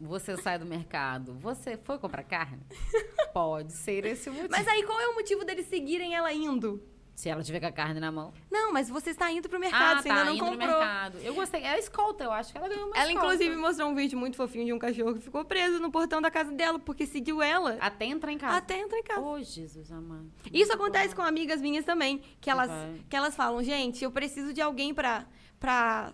[0.00, 2.62] você sai do mercado, você foi comprar carne?
[3.32, 4.50] Pode ser esse o motivo.
[4.50, 6.82] Mas aí qual é o motivo deles seguirem ela indo?
[7.18, 8.32] Se ela tiver com a carne na mão.
[8.48, 10.68] Não, mas você está indo pro mercado, ah, você tá, ainda não indo comprou.
[10.78, 11.18] mercado.
[11.18, 11.62] Eu gostei.
[11.64, 13.26] É a escolta, eu acho que ela ganhou uma Ela, escolta.
[13.34, 16.30] inclusive, mostrou um vídeo muito fofinho de um cachorro que ficou preso no portão da
[16.30, 18.56] casa dela, porque seguiu ela Até entrar em casa.
[18.58, 19.20] até entrar em casa.
[19.20, 20.30] Ô, Jesus amado.
[20.52, 23.00] Isso acontece com amigas minhas também, que elas, Vai.
[23.10, 25.26] que elas falam, gente, eu preciso de alguém pra,
[25.58, 26.12] pra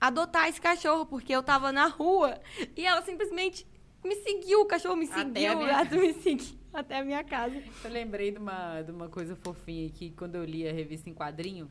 [0.00, 2.40] adotar esse cachorro, porque eu tava na rua
[2.76, 3.66] e ela simplesmente
[4.04, 7.54] me seguiu, o cachorro me Até a seguiu, minha me seguiu até a minha casa.
[7.84, 11.14] Eu lembrei de uma, de uma coisa fofinha aqui, quando eu li a revista em
[11.14, 11.68] quadrinho.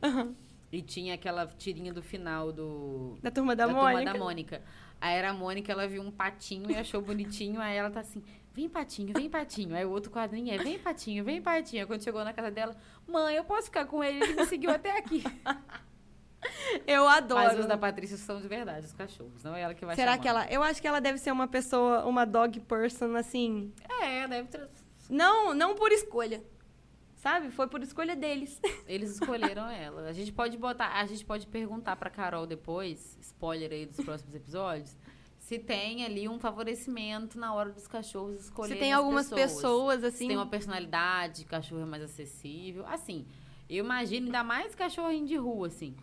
[0.70, 3.16] E tinha aquela tirinha do final do...
[3.22, 4.12] Da turma da, turma Mônica.
[4.12, 4.62] da Mônica.
[5.00, 7.58] Aí era a Mônica, ela viu um patinho e achou bonitinho.
[7.58, 8.22] Aí ela tá assim,
[8.52, 9.74] vem patinho, vem patinho.
[9.74, 11.82] Aí o outro quadrinho é, vem patinho, vem patinho.
[11.82, 12.76] Aí quando chegou na casa dela,
[13.06, 14.22] mãe, eu posso ficar com ele?
[14.22, 15.22] Ele me seguiu até aqui.
[16.86, 17.44] Eu adoro.
[17.48, 19.42] Mas os da Patrícia são de verdade, os cachorros.
[19.42, 20.22] Não é ela que vai Será chamar.
[20.22, 20.46] que ela.
[20.50, 23.72] Eu acho que ela deve ser uma pessoa, uma dog person, assim.
[24.02, 24.68] É, deve ter...
[25.08, 26.42] Não, não por escolha.
[27.16, 27.50] Sabe?
[27.50, 28.60] Foi por escolha deles.
[28.86, 30.08] Eles escolheram ela.
[30.08, 34.34] A gente pode botar, a gente pode perguntar pra Carol depois, spoiler aí dos próximos
[34.34, 34.96] episódios,
[35.40, 40.00] se tem ali um favorecimento na hora dos cachorros Se escolherem tem as algumas pessoas,
[40.00, 40.28] Se assim.
[40.28, 42.86] tem uma personalidade, cachorro é mais acessível.
[42.86, 43.26] Assim,
[43.68, 45.96] eu imagino ainda mais cachorrinho de rua, assim.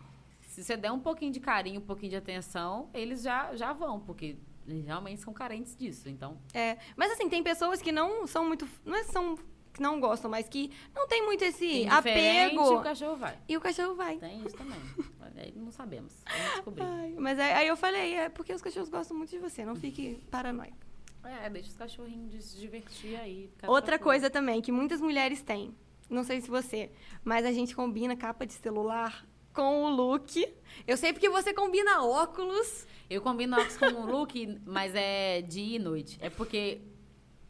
[0.56, 4.00] Se você der um pouquinho de carinho, um pouquinho de atenção, eles já, já vão,
[4.00, 6.08] porque eles realmente são carentes disso.
[6.08, 8.66] Então, É, mas assim, tem pessoas que não são muito.
[8.82, 9.36] Não é são
[9.74, 12.78] que não gostam, mas que não tem muito esse apego.
[12.78, 13.38] o cachorro vai.
[13.46, 14.16] E o cachorro vai.
[14.16, 14.80] Tem isso também.
[15.36, 16.24] Aí não sabemos.
[16.26, 16.82] Vamos descobrir.
[16.84, 19.76] Ai, mas aí, aí eu falei, é porque os cachorros gostam muito de você, não
[19.76, 20.78] fique paranoico.
[21.22, 23.50] É, deixa os cachorrinhos se divertir aí.
[23.66, 25.76] Outra coisa também que muitas mulheres têm,
[26.08, 26.90] não sei se você,
[27.22, 29.26] mas a gente combina capa de celular
[29.56, 30.46] com o look.
[30.86, 32.86] Eu sei porque você combina óculos.
[33.08, 36.18] Eu combino óculos com o look, mas é dia e noite.
[36.20, 36.82] É porque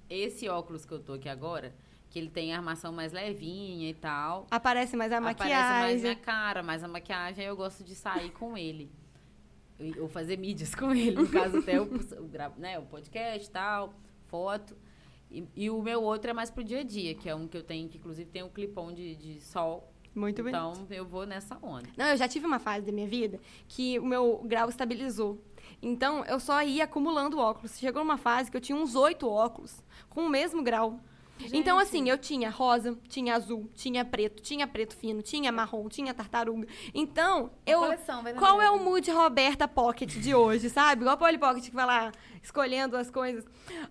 [0.09, 1.74] esse óculos que eu tô aqui agora,
[2.09, 4.46] que ele tem a armação mais levinha e tal.
[4.50, 6.00] Aparece mais a Aparece mais maquiagem.
[6.00, 8.90] minha cara, mais a maquiagem, aí eu gosto de sair com ele.
[10.00, 11.86] Ou fazer mídias com ele, no caso até o,
[12.57, 13.92] né, o podcast e tal,
[14.28, 14.76] foto.
[15.30, 17.57] E, e o meu outro é mais pro dia a dia, que é um que
[17.57, 19.92] eu tenho, que inclusive tem um clipão de, de sol.
[20.17, 20.49] Muito bem.
[20.49, 21.89] Então eu vou nessa onda.
[21.97, 23.39] Não, eu já tive uma fase da minha vida
[23.69, 25.39] que o meu grau estabilizou.
[25.83, 27.79] Então, eu só ia acumulando óculos.
[27.79, 30.99] Chegou uma fase que eu tinha uns oito óculos com o mesmo grau.
[31.53, 31.89] Então, Gente.
[31.89, 36.67] assim, eu tinha rosa, tinha azul, tinha preto, tinha preto fino, tinha marrom, tinha tartaruga.
[36.95, 37.81] Então, eu.
[37.81, 41.03] coleção, vai Qual é o mood Roberta Pocket de hoje, sabe?
[41.03, 42.11] Igual a Polly Pocket que vai lá
[42.43, 43.45] escolhendo as coisas.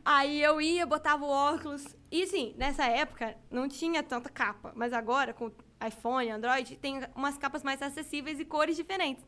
[0.03, 1.95] Aí eu ia, botava o óculos.
[2.11, 4.73] E assim, nessa época não tinha tanta capa.
[4.75, 5.51] Mas agora, com
[5.85, 9.25] iPhone, Android, tem umas capas mais acessíveis e cores diferentes.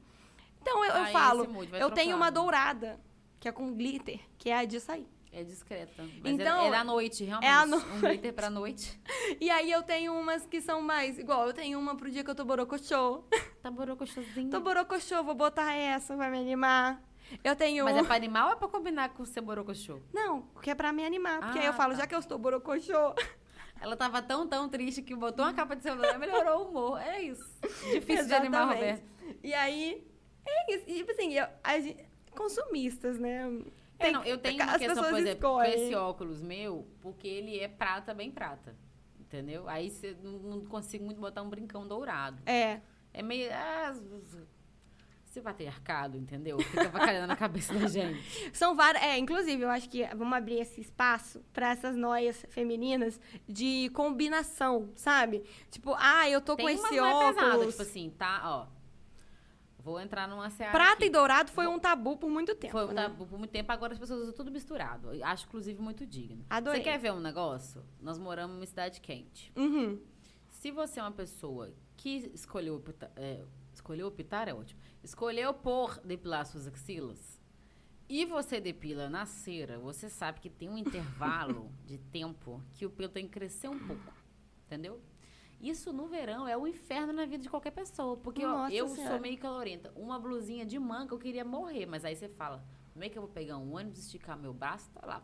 [0.61, 1.47] Então eu, eu falo,
[1.79, 2.99] eu tenho uma dourada,
[3.39, 5.07] que é com glitter, que é a de sair.
[5.31, 6.03] É discreta.
[6.23, 7.49] Mas Então, é, é da noite, realmente.
[7.49, 8.99] é à Um glitter pra noite.
[9.39, 11.19] E aí eu tenho umas que são mais.
[11.19, 13.23] Igual, eu tenho uma pro dia que eu tô borocochô.
[13.61, 14.49] Tá borocochosinho.
[14.49, 17.01] Tô borocochô, vou botar essa, vai me animar.
[17.43, 17.83] Eu tenho.
[17.83, 19.99] Mas é pra animar ou é pra combinar com o seu borocochô?
[20.13, 21.39] Não, porque é pra me animar.
[21.39, 21.99] Porque Ah, aí eu falo, tá.
[21.99, 23.13] já que eu estou borocochô.
[23.81, 27.01] Ela tava tão, tão triste que botou uma capa de celular e melhorou o humor.
[27.01, 27.43] É isso.
[27.91, 28.73] Difícil de animar o.
[28.73, 29.03] Roberto.
[29.43, 30.05] E aí,
[30.45, 30.83] é isso.
[30.87, 33.43] E, tipo assim, eu, a gente- consumistas, né?
[33.99, 37.59] É, Tem- não, eu tenho uma questão, por exemplo, com esse óculos meu, porque ele
[37.59, 38.75] é prata, bem prata.
[39.19, 39.67] Entendeu?
[39.67, 42.41] Aí você não, não consigo muito botar um brincão dourado.
[42.45, 42.79] É.
[43.13, 43.49] É meio.
[43.51, 43.93] Ah,
[45.37, 46.59] esse patriarcado, entendeu?
[46.59, 48.19] Fica bacalhando na cabeça da gente.
[48.53, 49.03] São várias.
[49.03, 54.89] É, inclusive, eu acho que vamos abrir esse espaço para essas noias femininas de combinação,
[54.95, 55.43] sabe?
[55.69, 57.69] Tipo, ah, eu tô Tem com esse óculos.
[57.71, 58.41] tipo assim, tá?
[58.45, 58.77] Ó.
[59.79, 60.73] Vou entrar numa seara.
[60.73, 61.05] Prata aqui.
[61.05, 62.73] e dourado foi um tabu por muito tempo.
[62.73, 63.03] Foi um né?
[63.03, 65.09] tabu por muito tempo, agora as pessoas usam tudo misturado.
[65.23, 66.45] Acho, inclusive, muito digno.
[66.49, 66.81] Adorei.
[66.81, 67.85] Você quer ver um negócio?
[68.01, 69.51] Nós moramos em uma cidade quente.
[69.55, 69.97] Uhum.
[70.49, 74.79] Se você é uma pessoa que escolheu optar, é, escolheu optar é ótimo.
[75.11, 77.39] Escolheu por depilar suas axilas
[78.09, 82.89] e você depila na cera, você sabe que tem um intervalo de tempo que o
[82.89, 84.13] pelo tem que crescer um pouco.
[84.65, 84.99] Entendeu?
[85.61, 88.17] Isso no verão é o inferno na vida de qualquer pessoa.
[88.17, 89.13] Porque ó, eu Senhora.
[89.13, 89.93] sou meio calorenta.
[89.95, 91.85] Uma blusinha de manga eu queria morrer.
[91.85, 94.89] Mas aí você fala, como é que eu vou pegar um ônibus, esticar meu braço?
[94.91, 95.23] Tá lá.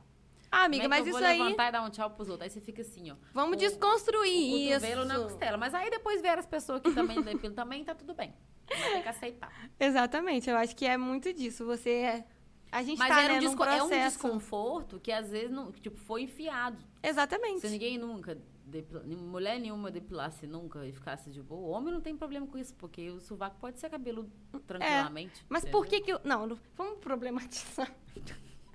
[0.50, 1.38] Ah, amiga, é mas que eu isso vou aí.
[1.38, 2.44] levantar e dar um tchau pros outros?
[2.46, 3.16] Aí você fica assim, ó.
[3.34, 5.24] Vamos o- desconstruir o cotovelo na isso.
[5.26, 5.58] costela.
[5.58, 8.34] Mas aí depois vieram as pessoas que também depilam também, tá tudo bem.
[8.68, 9.70] Vai ter que aceitar.
[9.80, 11.66] Exatamente, eu acho que é muito disso.
[11.66, 12.26] Você é.
[12.72, 15.72] A gente Mas tá era um né, desco- é um desconforto que às vezes não,
[15.72, 16.84] tipo, foi enfiado.
[17.04, 17.62] Exatamente.
[17.62, 18.36] Se ninguém nunca,
[18.66, 22.74] depila- mulher nenhuma depilasse nunca e ficasse de boa, homem não tem problema com isso,
[22.76, 24.32] porque o sovaco pode ser cabeludo
[24.66, 25.42] tranquilamente.
[25.42, 25.80] É, Mas entendeu?
[25.82, 26.20] por que que eu...
[26.24, 27.94] Não- vamos problematizar.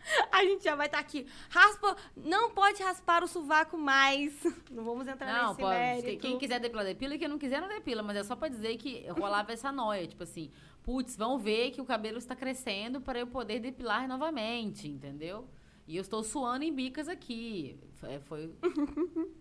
[0.33, 1.27] A gente já vai estar aqui.
[1.49, 1.97] Raspa...
[2.17, 4.33] Não pode raspar o sovaco mais.
[4.71, 5.79] Não vamos entrar Não, nesse pode.
[5.79, 6.21] mérito.
[6.21, 7.15] Quem quiser depilar, depila.
[7.15, 8.03] E quem não quiser, não depila.
[8.03, 10.07] Mas é só pra dizer que rolava essa noia.
[10.07, 10.51] Tipo assim,
[10.83, 15.49] putz, vão ver que o cabelo está crescendo para eu poder depilar novamente, entendeu?
[15.87, 17.79] E eu estou suando em bicas aqui.
[18.03, 18.53] É, foi...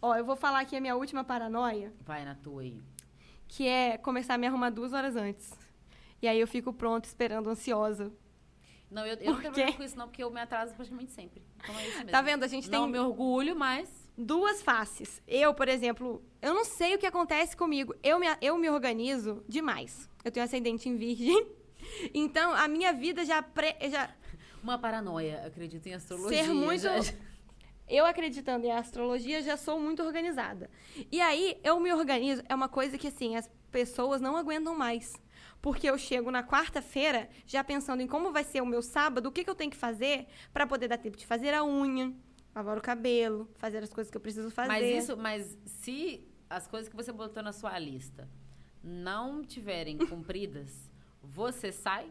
[0.00, 2.80] Ó, eu vou falar aqui a minha última paranoia, Vai na tua aí.
[3.48, 5.50] que é começar a me arrumar duas horas antes.
[6.22, 8.12] E aí eu fico pronta, esperando, ansiosa.
[8.90, 11.42] Não, eu, eu não tenho problema com isso, não, porque eu me atraso praticamente sempre.
[11.62, 12.10] Então é isso mesmo.
[12.10, 12.42] Tá vendo?
[12.42, 13.88] A gente Não tem me orgulho, mas.
[14.18, 15.22] duas faces.
[15.28, 17.94] Eu, por exemplo, eu não sei o que acontece comigo.
[18.02, 20.08] Eu me, eu me organizo demais.
[20.24, 21.46] Eu tenho ascendente em virgem.
[22.14, 23.42] Então, a minha vida já...
[23.42, 24.10] Pre, já
[24.62, 26.44] Uma paranoia, acredito em astrologia.
[26.44, 26.82] ser muito.
[26.82, 27.00] já-
[27.88, 30.70] Eu acreditando em astrologia, já sou muito organizada.
[31.10, 35.14] E aí, eu me organizo, é uma coisa que, assim, as pessoas não aguentam mais.
[35.62, 39.32] Porque eu chego na quarta-feira já pensando em como vai ser o meu sábado, o
[39.32, 42.14] que, que eu tenho que fazer para poder dar tempo de fazer a unha,
[42.54, 44.68] lavar o cabelo, fazer as coisas que eu preciso fazer.
[44.68, 48.28] Mas isso, mas se as coisas que você botou na sua lista
[48.82, 50.90] não tiverem cumpridas,
[51.22, 52.10] você sai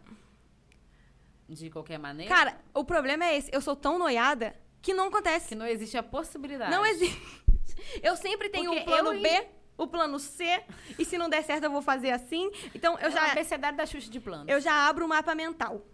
[1.47, 2.33] de qualquer maneira?
[2.33, 3.49] Cara, o problema é esse.
[3.51, 5.49] Eu sou tão noiada que não acontece.
[5.49, 6.71] que não existe a possibilidade.
[6.71, 7.19] Não existe.
[8.03, 9.47] Eu sempre tenho Porque o plano eu- B,
[9.83, 10.61] o plano C,
[10.97, 12.51] e se não der certo eu vou fazer assim.
[12.75, 14.45] Então eu É já o abecedário da Xuxa de plano.
[14.49, 15.85] eu já abro o mapa mental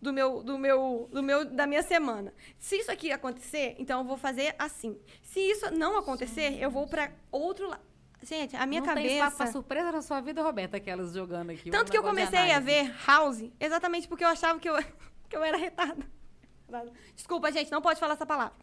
[0.00, 2.32] do meu do meu do meu da minha semana.
[2.58, 4.98] Se isso aqui acontecer, então eu vou fazer assim.
[5.22, 7.82] Se isso não acontecer, eu vou pra outro lado.
[8.22, 11.50] Gente, a minha não tem espaço pra cabeça surpresa na sua vida, Roberta, aquelas jogando
[11.50, 11.68] aqui.
[11.68, 14.74] um tanto que eu comecei a ver House exatamente porque eu achava que eu
[15.28, 16.04] que eu era retada.
[17.14, 18.54] Desculpa, gente, não pode falar essa palavra.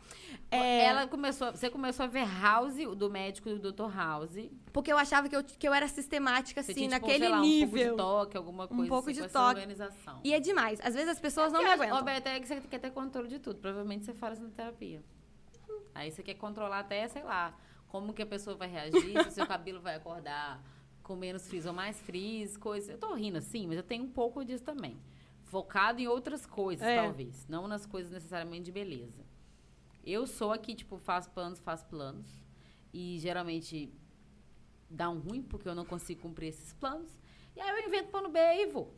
[0.52, 3.96] É, Ela começou, você começou a ver House, o do médico do Dr.
[3.96, 4.38] House.
[4.72, 7.38] porque eu achava que eu, que eu era sistemática assim, tinha, tipo, naquele sei lá,
[7.38, 7.92] um pouco nível.
[7.92, 8.88] de toque, alguma coisa.
[8.88, 9.60] pouco assim, de toque.
[9.60, 10.20] organização.
[10.24, 10.80] E é demais.
[10.82, 11.98] Às vezes as pessoas não me aguentam.
[11.98, 13.60] Roberta, é que você quer ter controle de tudo.
[13.60, 15.04] Provavelmente você fala isso na terapia.
[15.94, 19.32] Aí você quer controlar até, sei lá, como que a pessoa vai reagir, se o
[19.32, 20.62] seu cabelo vai acordar
[21.02, 22.92] com menos frizz ou mais frizz, coisa.
[22.94, 25.00] Eu tô rindo assim, mas eu tenho um pouco disso também.
[25.46, 26.98] Focado em outras coisas, É.
[27.02, 27.46] talvez.
[27.48, 29.24] Não nas coisas necessariamente de beleza.
[30.04, 32.28] Eu sou aqui, tipo, faço planos, faço planos.
[32.94, 33.92] E geralmente
[34.90, 37.10] dá um ruim, porque eu não consigo cumprir esses planos.
[37.56, 38.94] E aí eu invento plano B e vou.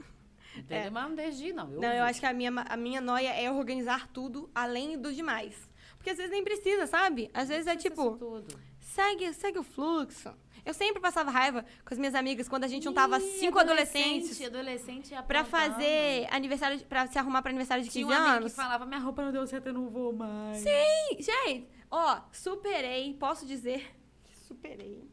[0.56, 0.78] Entendeu?
[0.88, 0.90] É.
[0.90, 1.72] Mas não desde não.
[1.72, 2.06] Eu Não, eu vou.
[2.06, 5.70] acho que a minha, a minha noia é organizar tudo além do demais.
[5.98, 7.30] Porque às vezes nem precisa, sabe?
[7.34, 8.18] Às vezes é tipo,
[8.80, 10.34] segue, segue o fluxo.
[10.68, 14.42] Eu sempre passava raiva com as minhas amigas quando a gente juntava Ih, cinco adolescentes
[14.46, 18.52] adolescente pra fazer aniversário, de- pra se arrumar pra aniversário de 15 Tinha um anos.
[18.52, 20.58] que falava, minha roupa não deu certo, eu não vou mais.
[20.58, 23.96] Sim, gente, ó, superei, posso dizer
[24.26, 25.08] que superei.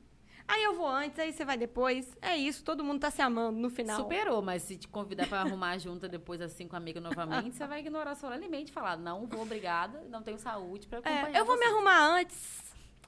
[0.46, 2.14] Aí eu vou antes, aí você vai depois.
[2.20, 3.96] É isso, todo mundo tá se amando no final.
[4.02, 7.66] Superou, mas se te convidar pra arrumar junta depois assim com a amiga novamente, você
[7.66, 11.44] vai ignorar solenemente e falar, não vou, obrigada, não tenho saúde pra acompanhar É, eu
[11.46, 12.63] vou me você." arrumar antes.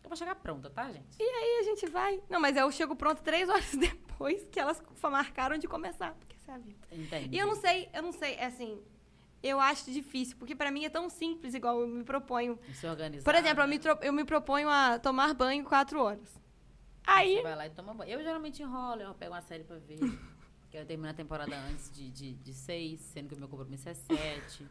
[0.06, 1.16] Eu vou chegar pronta, tá, gente?
[1.18, 2.22] E aí a gente vai.
[2.30, 6.14] Não, mas eu chego pronto três horas depois que elas marcaram de começar.
[6.14, 6.78] Porque essa é a vida.
[6.92, 7.34] Entende?
[7.34, 8.80] E eu não sei, eu não sei, é assim,
[9.42, 12.56] eu acho difícil, porque pra mim é tão simples, igual eu me proponho.
[12.72, 13.24] Se organizar.
[13.24, 13.74] Por exemplo, eu né?
[13.74, 16.40] me, tro- eu me proponho a tomar banho quatro horas.
[17.04, 18.08] Aí, Você vai lá e toma banho.
[18.12, 19.98] Eu geralmente enrolo, eu pego uma série pra ver.
[20.70, 23.94] Quero terminar a temporada antes de, de, de seis, sendo que o meu compromisso é
[23.94, 24.64] sete.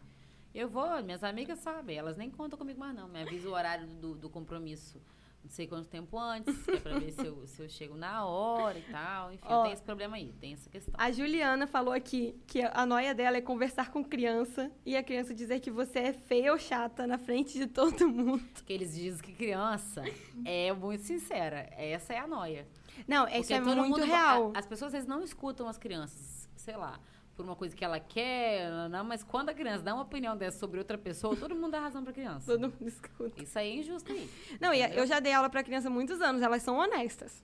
[0.53, 3.09] Eu vou, minhas amigas sabem, elas nem contam comigo mais não.
[3.09, 5.01] Me avisa o horário do, do compromisso
[5.45, 8.25] não sei quanto tempo antes, que é pra ver se eu, se eu chego na
[8.25, 9.31] hora e tal.
[9.31, 9.61] Enfim, Ó.
[9.63, 10.93] tem esse problema aí, tem essa questão.
[10.97, 15.35] a Juliana falou aqui que a noia dela é conversar com criança e a criança
[15.35, 18.43] dizer que você é feia ou chata na frente de todo mundo.
[18.55, 20.01] Porque eles dizem que criança
[20.43, 21.69] é muito sincera.
[21.77, 22.67] Essa é a noia.
[23.07, 24.51] Não, isso é muito mundo- real.
[24.55, 26.99] As pessoas às vezes não escutam as crianças, sei lá,
[27.35, 30.57] por uma coisa que ela quer, não, mas quando a criança dá uma opinião dessa
[30.57, 32.45] sobre outra pessoa, todo mundo dá razão pra criança.
[32.45, 33.43] Todo mundo escuta.
[33.43, 34.29] Isso aí é injusto aí.
[34.59, 37.43] Não, e eu já dei aula pra criança há muitos anos, elas são honestas.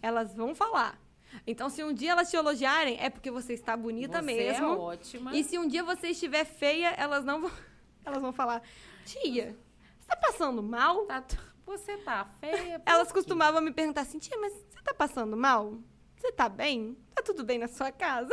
[0.00, 0.98] Elas vão falar.
[1.46, 4.66] Então, se um dia elas te elogiarem, é porque você está bonita Você mesmo.
[4.66, 5.36] é ótima.
[5.36, 7.50] E se um dia você estiver feia, elas não vão.
[8.06, 8.62] Elas vão falar,
[9.04, 9.58] tia,
[9.98, 11.06] você tá passando mal?
[11.06, 11.24] Tá
[11.66, 12.80] você tá feia.
[12.86, 15.76] Elas costumavam me perguntar assim, tia, mas você tá passando mal?
[16.16, 16.96] Você tá bem?
[17.12, 18.32] Tá tudo bem na sua casa?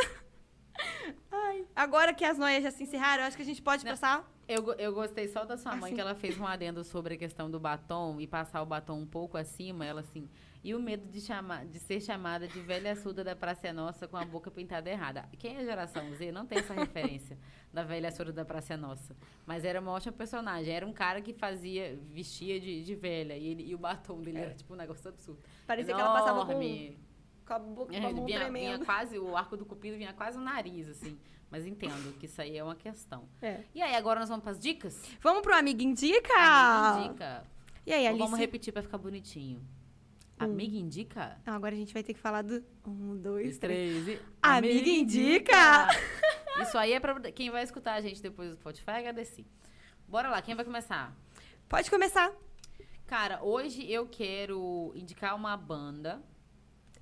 [1.32, 1.66] Ai.
[1.76, 3.92] Agora que as noias já se encerraram, eu acho que a gente pode Não.
[3.92, 4.32] passar.
[4.48, 5.96] Eu, eu gostei só da sua mãe, Assim.
[5.96, 9.06] que ela fez um adendo sobre a questão do batom e passar o batom um
[9.06, 9.86] pouco acima.
[9.86, 10.30] Ela assim.
[10.64, 14.08] E o medo de, chamar, de ser chamada de velha surda da Praça é Nossa
[14.08, 15.28] com a boca pintada errada.
[15.38, 17.38] Quem é geração Z não tem essa referência
[17.74, 19.16] da velha surda da Praça é Nossa.
[19.46, 20.74] Mas era uma ótima personagem.
[20.74, 23.38] Era um cara que fazia, vestia de, de velha.
[23.38, 25.42] E, ele, e o batom dele era tipo um negócio absurdo.
[25.68, 26.98] Parecia que ela passava com, Enorme.
[27.46, 28.86] Com a boca com a mão vinha, vinha tremendo.
[28.86, 31.18] quase, o arco do cupido vinha quase no nariz, assim.
[31.50, 33.28] Mas entendo que isso aí é uma questão.
[33.42, 33.62] É.
[33.76, 35.00] E aí, agora nós vamos para as dicas?
[35.22, 36.34] Vamos pro Amiga Indica?
[36.34, 37.44] Amiga indica.
[37.86, 38.24] E aí, Alice?
[38.24, 39.62] vamos repetir para ficar bonitinho.
[40.40, 41.38] Amiga indica?
[41.46, 42.64] Não, agora a gente vai ter que falar do...
[42.88, 44.04] Um, dois, três.
[44.04, 44.22] três e...
[44.42, 45.90] Amiga indica!
[46.62, 49.46] Isso aí é pra quem vai escutar a gente depois do Spotify agradecer.
[50.08, 51.16] Bora lá, quem vai começar?
[51.70, 52.32] Pode começar.
[53.06, 56.22] Cara, hoje eu quero indicar uma banda.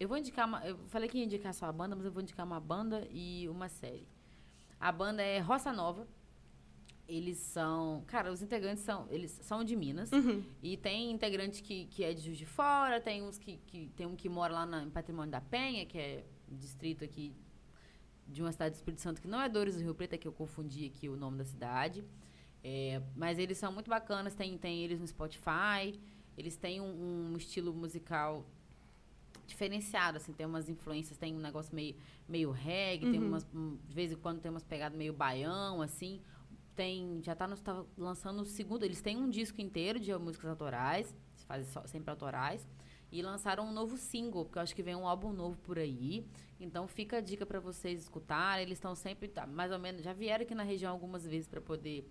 [0.01, 0.65] Eu vou indicar uma.
[0.65, 3.47] Eu falei que ia indicar só a banda, mas eu vou indicar uma banda e
[3.47, 4.07] uma série.
[4.79, 6.07] A banda é Roça Nova.
[7.07, 8.03] Eles são.
[8.07, 9.05] Cara, os integrantes são.
[9.11, 10.11] Eles são de Minas.
[10.11, 10.43] Uhum.
[10.63, 13.91] E tem integrante que, que é de Juiz de Fora, tem uns que, que.
[13.95, 17.35] Tem um que mora lá na, em Patrimônio da Penha, que é distrito aqui
[18.27, 20.27] de uma cidade do Espírito Santo, que não é Dores do Rio Preto, é que
[20.27, 22.03] eu confundi aqui o nome da cidade.
[22.63, 25.93] É, mas eles são muito bacanas, tem, tem eles no Spotify.
[26.35, 28.43] Eles têm um, um estilo musical
[29.51, 31.95] diferenciado, assim, tem umas influências, tem um negócio meio,
[32.27, 33.27] meio reggae, tem Uhum.
[33.27, 36.21] umas, um, de vez em quando tem umas pegadas meio baião, assim.
[36.75, 40.49] Tem, já tá, no, tá lançando o segundo, eles têm um disco inteiro de músicas
[40.49, 41.13] autorais,
[41.45, 42.65] fazem só- sempre autorais,
[43.11, 46.25] e lançaram um novo single, porque eu acho que vem um álbum novo por aí.
[46.59, 50.13] Então fica a dica para vocês escutarem, eles estão sempre, tá, mais ou menos, já
[50.13, 52.09] vieram aqui na região algumas vezes para poder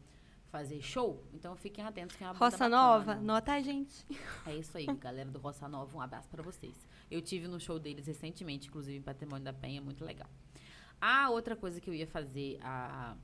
[0.51, 2.69] fazer show, então fiquem atentos que é uma Roça.
[2.69, 4.05] Nova, nota a gente.
[4.45, 6.75] É isso aí, galera do Roça Nova, um abraço pra vocês.
[7.11, 10.29] Eu tive no show deles recentemente, inclusive em Patrimônio da Penha, muito legal.
[11.01, 13.17] A outra coisa que eu ia fazer, a,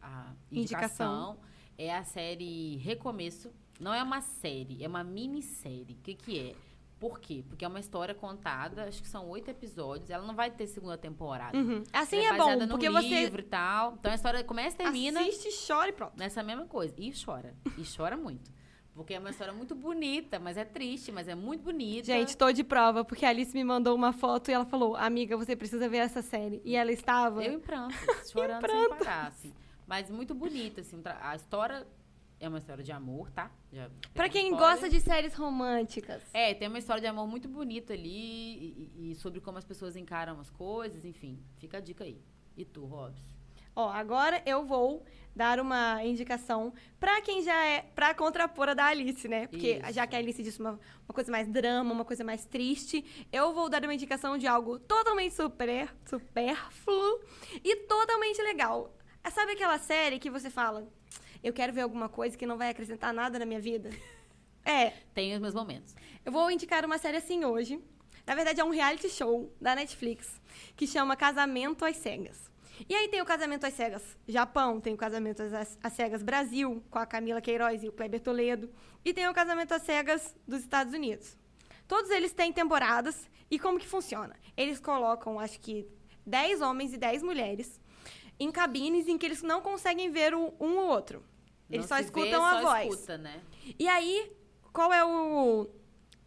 [0.00, 1.38] a indicação,
[1.76, 3.50] é a série Recomeço.
[3.80, 5.96] Não é uma série, é uma minissérie.
[5.98, 6.54] O que, que é?
[7.00, 7.44] Por quê?
[7.48, 10.10] Porque é uma história contada, acho que são oito episódios.
[10.10, 11.56] Ela não vai ter segunda temporada.
[11.56, 11.82] Uhum.
[11.92, 13.94] Assim Ela é baseada bom, porque você livro e tal.
[13.94, 16.12] Então a história começa e termina assiste, chora e pronto.
[16.16, 16.94] nessa mesma coisa.
[16.96, 17.54] E chora.
[17.76, 18.50] E chora muito.
[18.94, 22.04] Porque é uma história muito bonita, mas é triste, mas é muito bonita.
[22.06, 25.36] Gente, tô de prova, porque a Alice me mandou uma foto e ela falou, amiga,
[25.36, 26.62] você precisa ver essa série.
[26.64, 27.42] E ela estava...
[27.44, 27.94] eu em pranto,
[28.30, 29.52] chorando sem parar, assim.
[29.86, 31.02] Mas muito bonita, assim.
[31.20, 31.84] A história
[32.38, 33.50] é uma história de amor, tá?
[33.72, 34.70] Já Pra quem spoiler.
[34.72, 36.22] gosta de séries românticas.
[36.32, 38.08] É, tem uma história de amor muito bonita ali
[38.96, 41.42] e, e- sobre como as pessoas encaram as coisas, enfim.
[41.56, 42.20] Fica a dica aí.
[42.56, 43.33] E tu, Robs?
[43.76, 45.04] Ó, agora eu vou
[45.34, 49.48] dar uma indicação pra quem já é pra contrapor a da Alice, né?
[49.48, 49.92] Porque Isso.
[49.92, 53.52] já que a Alice disse uma, uma coisa mais drama, uma coisa mais triste, eu
[53.52, 57.20] vou dar uma indicação de algo totalmente super, supérfluo
[57.64, 58.94] e totalmente legal.
[59.24, 60.86] É, Sabe aquela série que você fala,
[61.42, 63.90] eu quero ver alguma coisa que não vai acrescentar nada na minha vida?
[64.66, 65.94] É, Tem os meus momentos.
[66.24, 67.78] eu vou indicar uma série assim hoje.
[68.26, 70.40] Na verdade, é um reality show da Netflix
[70.74, 72.50] que chama Casamento às Cegas.
[72.88, 76.82] E aí tem o Casamento às Cegas Japão, tem o Casamento às, às Cegas Brasil,
[76.90, 78.70] com a Camila Queiroz e o Kleber Toledo,
[79.04, 81.36] e tem o Casamento às Cegas dos Estados Unidos.
[81.86, 84.34] Todos eles têm temporadas e como que funciona?
[84.56, 85.86] Eles colocam, acho que,
[86.26, 87.78] 10 homens e 10 mulheres
[88.40, 91.22] em cabines em que eles não conseguem ver o- um ou outro.
[91.70, 92.88] Eles Não só se vê, escutam a só voz.
[92.92, 93.40] escuta, né?
[93.78, 94.32] E aí,
[94.72, 95.68] qual é o,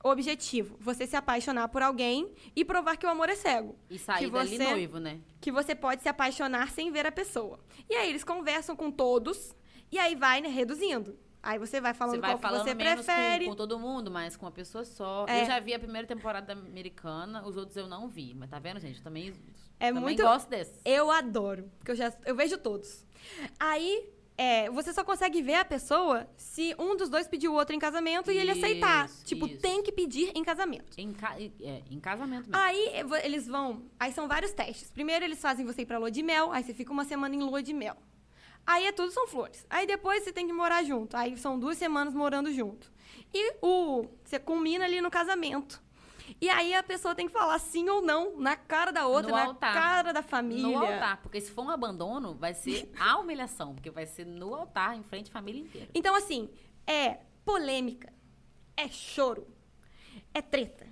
[0.03, 0.77] objetivo?
[0.79, 3.77] Você se apaixonar por alguém e provar que o amor é cego.
[3.89, 5.19] E sair que dali você- noivo, né?
[5.41, 7.59] Que você pode se apaixonar sem ver a pessoa.
[7.89, 9.55] E aí eles conversam com todos
[9.91, 11.17] e aí vai né, reduzindo.
[11.41, 13.45] Aí você vai falando Você vai qual que falando você menos prefere.
[13.45, 15.25] com, com todo mundo, mas com uma pessoa só.
[15.29, 15.43] É.
[15.43, 18.33] Eu já vi a primeira temporada americana, os outros eu não vi.
[18.33, 18.97] Mas tá vendo, gente?
[18.97, 19.33] Eu também,
[19.79, 20.79] É também muito- gosto desse.
[20.83, 23.05] Eu adoro, porque eu já eu vejo todos.
[23.59, 27.75] Aí é, você só consegue ver a pessoa se um dos dois pedir o outro
[27.75, 29.05] em casamento e ele aceitar.
[29.05, 29.59] Isso, Tipo, isso.
[29.61, 30.93] tem que pedir em casamento.
[30.97, 32.55] Em, ca- é, em casamento mesmo.
[32.55, 33.83] Aí eh, eles vão.
[33.99, 34.91] Aí são vários testes.
[34.91, 37.39] Primeiro eles fazem você ir pra lua de mel, aí você fica uma semana em
[37.39, 37.97] lua de mel.
[38.65, 39.65] Aí é tudo são flores.
[39.69, 41.15] Aí depois você tem que morar junto.
[41.17, 42.91] Aí são duas semanas morando junto.
[43.33, 45.81] E o você culmina ali no casamento.
[46.41, 49.37] E aí a pessoa tem que falar sim ou não na cara da outra, No
[49.37, 49.73] na altar.
[49.73, 50.63] cara da família.
[50.67, 54.53] No altar, porque se for um abandono, vai ser a humilhação, porque vai ser no
[54.53, 55.89] altar, em frente à família inteira.
[55.93, 56.49] Então, assim,
[56.85, 58.11] é polêmica,
[58.75, 59.47] é choro,
[60.33, 60.85] é treta.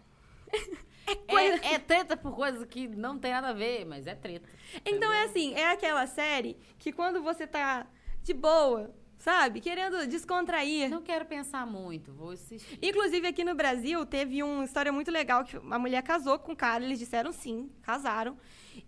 [1.07, 1.63] É coisa.
[1.63, 4.49] É, é treta por coisas que não tem nada a ver, mas é treta.
[4.83, 7.85] Então é assim, é aquela série que quando você tá
[8.23, 9.59] de boa, sabe?
[9.61, 10.89] Querendo descontrair.
[10.89, 12.79] Não quero pensar muito, vou assistir.
[12.81, 16.55] Inclusive, aqui no Brasil, teve uma história muito legal que uma mulher casou com um
[16.55, 18.37] cara, eles disseram sim, casaram.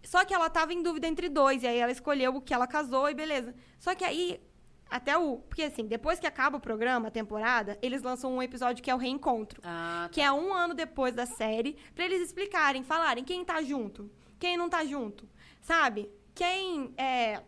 [0.03, 2.67] Só que ela tava em dúvida entre dois, e aí ela escolheu o que ela
[2.67, 3.55] casou e beleza.
[3.79, 4.39] Só que aí,
[4.89, 5.37] até o.
[5.37, 8.95] Porque assim, depois que acaba o programa, a temporada, eles lançam um episódio que é
[8.95, 9.61] o reencontro.
[9.63, 14.09] Ah, Que é um ano depois da série, pra eles explicarem, falarem quem tá junto,
[14.39, 15.27] quem não tá junto,
[15.61, 16.09] sabe?
[16.35, 17.41] Quem é.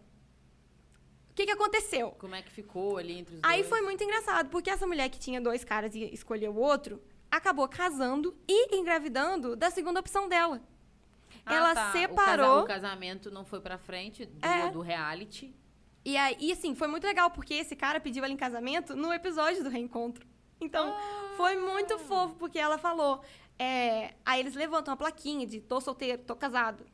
[1.40, 2.12] O que, que aconteceu?
[2.20, 3.70] como é que ficou ali entre os Aí dois?
[3.70, 7.66] foi muito engraçado, porque essa mulher que tinha dois caras e escolheu o outro, acabou
[7.70, 10.62] casando e engravidando da segunda opção dela.
[11.46, 11.90] Ah, ela tá.
[11.90, 12.46] O separou.
[12.46, 14.70] casa- O, casamento não foi pra frente do, É.
[14.70, 15.56] do reality.
[16.04, 19.14] E aí, e, assim, foi muito legal, porque esse cara pediu ela em casamento no
[19.14, 20.28] episódio do reencontro.
[20.60, 20.94] Então,
[21.38, 23.22] foi muito fofo, porque ela falou.
[23.58, 26.86] é, aí eles levantam a plaquinha de tô solteiro, tô casado,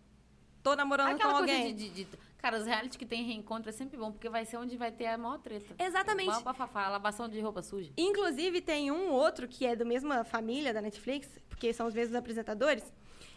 [0.63, 1.73] tô namorando Aquela com alguém.
[1.75, 4.57] de, de- de- Cara, os reality que tem reencontro é sempre bom, porque vai ser
[4.57, 5.73] onde vai ter a maior treta.
[5.83, 6.27] Exatamente.
[6.27, 7.91] Igual bafafá, lavação de roupa suja.
[7.97, 12.15] Inclusive, tem um outro que é da mesma família da Netflix, porque são os mesmos
[12.15, 12.83] apresentadores,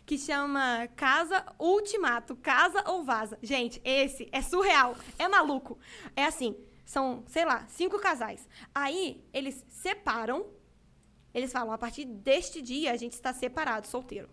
[0.04, 3.38] que chama Casa Ultimato, Casa ou Vaza.
[3.42, 5.78] Gente, esse é surreal, é maluco.
[6.14, 6.54] É assim,
[6.84, 8.46] são, sei lá, cinco casais.
[8.74, 10.48] Aí, eles separam,
[11.32, 14.28] eles falam, a partir deste dia, a gente está separado, solteiro.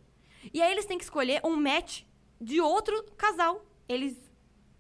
[0.54, 2.02] E aí, eles têm que escolher um match
[2.42, 3.66] de outro casal.
[3.88, 4.25] Eles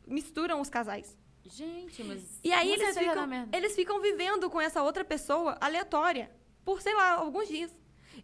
[0.07, 1.17] misturam os casais.
[1.43, 2.39] Gente, mas.
[2.43, 6.31] E aí eles ficam, eles ficam vivendo com essa outra pessoa aleatória
[6.63, 7.75] por, sei lá, alguns dias.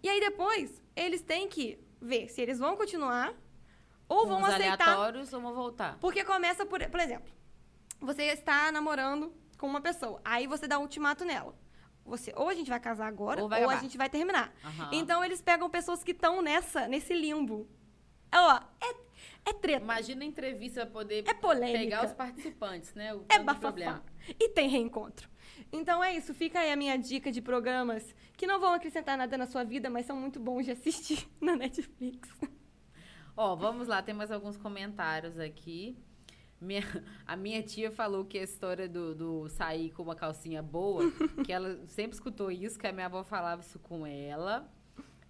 [0.02, 3.34] E aí depois, eles têm que ver se eles vão continuar
[4.10, 4.82] ou Com vão os aceitar.
[4.90, 5.98] aleatórios ou vão voltar.
[6.00, 7.32] Porque começa por, por exemplo,
[8.00, 11.56] você está namorando com uma pessoa, aí você dá um ultimato nela.
[12.04, 14.52] Você, ou a gente vai casar agora, Ou ou, a gente vai terminar.
[14.66, 14.90] Aham.
[14.92, 17.70] Então eles pegam pessoas que estão nessa, nesse limbo.
[18.34, 18.96] Ó, é,
[19.46, 19.84] é treta.
[19.84, 21.80] Imagina a entrevista pra poder É polêmica.
[21.80, 23.14] pegar os participantes, né?
[23.14, 23.60] O É bafafá.
[23.68, 24.04] problema.
[24.40, 25.30] E tem reencontro.
[25.72, 29.38] Então é isso, fica aí a minha dica de programas que não vão acrescentar nada
[29.38, 32.30] na sua vida, mas são muito bons de assistir na Netflix.
[33.36, 35.98] Ó, vamos lá, tem mais alguns comentários aqui.
[36.60, 41.04] Minha- a minha tia falou que a história do, do sair com uma calcinha boa,
[41.46, 44.70] que ela sempre escutou isso, que a minha avó falava isso com ela.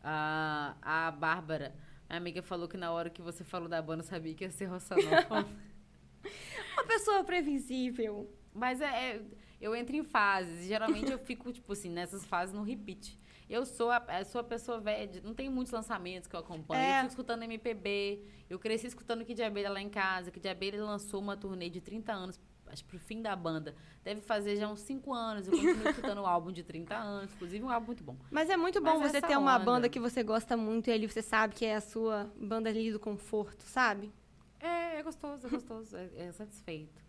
[0.03, 1.75] A, a Bárbara,
[2.11, 4.65] a amiga, falou que na hora que você falou da banda, sabia que ia ser
[4.65, 5.47] roça nova.
[6.73, 8.29] Uma pessoa previsível.
[8.53, 8.85] Mas é,
[9.15, 9.21] é-
[9.59, 10.67] eu entro em fases.
[10.67, 13.17] Geralmente eu fico, tipo assim, nessas fases no repeat.
[13.49, 16.39] Eu sou a, eu sou a pessoa velha, de- não tem muitos lançamentos que eu
[16.39, 16.81] acompanho.
[16.81, 16.91] É.
[16.97, 18.23] Eu fico escutando MPB.
[18.49, 20.31] Eu cresci escutando Kid Abelha lá em casa.
[20.31, 22.39] Kid Abelha lançou uma turnê de 30 anos,
[22.71, 23.75] acho pro fim da banda.
[24.03, 25.47] Deve fazer já uns 5 anos.
[25.47, 27.33] Eu continuo escutando o álbum de 30 anos.
[27.33, 28.17] Inclusive, um álbum muito bom.
[28.31, 30.93] Mas é muito bom Mas você ter uma onda- banda que você gosta muito e
[30.93, 34.11] ali você sabe que é a sua banda ali do conforto, sabe?
[34.59, 35.95] É, é gostoso, é gostoso.
[35.97, 37.01] É, é satisfeito.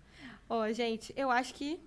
[0.49, 1.81] Ó, gente, eu acho que.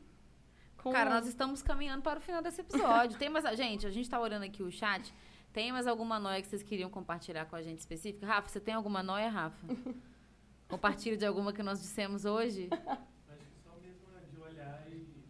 [0.92, 3.18] Cara, nós estamos caminhando para o final desse episódio.
[3.18, 3.44] Tem mais.
[3.58, 5.12] Gente, a gente tá olhando aqui o chat.
[5.52, 8.26] Tem mais alguma noia que vocês queriam compartilhar com a gente específica?
[8.28, 9.66] Rafa, você tem alguma noia, Rafa?
[10.68, 12.68] Compartilha de alguma que nós dissemos hoje?
[12.72, 15.24] Acho que só mesmo é de olhar e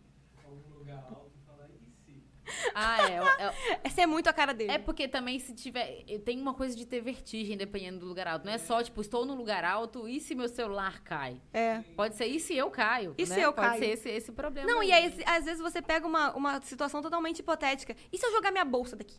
[0.43, 2.23] algum lugar alto e falar, e se?
[2.73, 3.43] Ah, é.
[3.45, 4.71] é- Essa é muito a cara dele.
[4.71, 6.03] É porque também se tiver.
[6.25, 8.45] Tem uma coisa de ter vertigem dependendo do lugar alto.
[8.45, 11.41] Não é só, tipo, estou no lugar alto e se meu celular cai?
[11.53, 11.81] É.
[11.95, 13.15] Pode ser e se eu caio?
[13.17, 13.35] E né?
[13.35, 13.79] se eu Pode caio?
[13.79, 14.67] ser esse, esse problema.
[14.69, 14.89] Não, aí.
[14.89, 17.95] e aí, às vezes você pega uma, uma situação totalmente hipotética.
[18.11, 19.15] E se eu jogar minha bolsa daqui?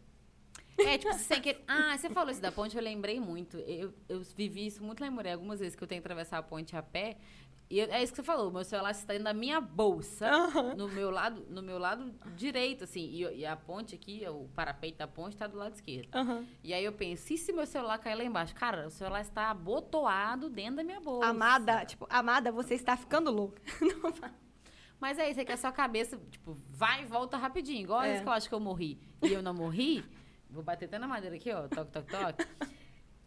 [0.78, 1.62] É, tipo, sem querer.
[1.66, 3.56] Ah, você falou isso da ponte, eu lembrei muito.
[3.60, 6.36] Eu, eu vivi isso muito lá em Muré, algumas vezes que eu tenho que atravessar
[6.38, 7.16] a ponte a pé.
[7.68, 10.30] E eu- é isso que você falou, meu celular está dentro da minha bolsa,
[10.76, 14.98] no meu lado, no meu lado direito, assim, e, e a ponte aqui, o parapeito
[14.98, 16.08] da ponte está do lado esquerdo.
[16.14, 16.46] Aham.
[16.62, 18.54] E aí eu penso, e se meu celular cair lá embaixo?
[18.54, 21.26] Cara, o celular está abotoado dentro da minha bolsa.
[21.28, 23.60] Amada, tipo, amada, você está ficando louca.
[25.00, 27.82] Mas é isso, é que a sua cabeça, tipo, vai e volta rapidinho.
[27.82, 28.04] Igual É.
[28.04, 30.04] às vezes que eu acho que eu morri e eu não morri,
[30.48, 32.46] vou bater até na madeira aqui, ó, toque, toque, toque.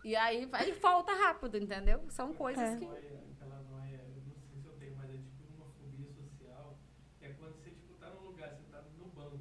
[0.04, 2.06] E aí, aí volta rápido, entendeu?
[2.10, 2.76] São coisas É.
[2.78, 2.86] que...
[2.86, 6.80] Noia, aquela noia, eu não sei se eu tenho, mas é tipo uma fobia social,
[7.20, 9.38] que é quando você tipo, tá num lugar, você tá no banco,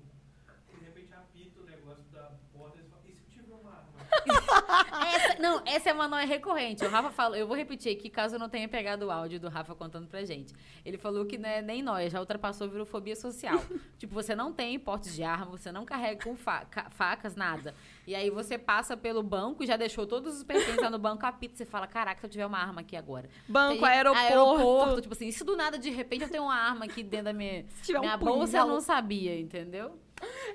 [0.78, 3.70] de repente apita o negócio da porta e você fala, e se eu tiver uma
[3.70, 5.06] arma?
[5.16, 6.84] Essa, não, essa é uma noia recorrente.
[6.84, 9.48] O Rafa falou, eu vou repetir aqui, caso eu não tenha pegado o áudio do
[9.48, 10.54] Rafa contando pra gente.
[10.84, 13.60] Ele falou que não é nem noia, já ultrapassou, virou fobia social.
[13.98, 17.74] tipo, você não tem porte de arma, você não carrega com fa- ca- facas, nada.
[18.06, 21.24] E aí você passa pelo banco e já deixou todos os pertences lá no banco,
[21.26, 23.28] apita, você fala, caraca, se eu tiver uma arma aqui agora.
[23.48, 25.02] Banco, Tem- aeroporto.
[25.02, 27.64] Tipo assim, se do nada, de repente, eu tenho uma arma aqui dentro da minha,
[27.76, 29.98] Se tiver um minha bolsa, eu não sabia, entendeu?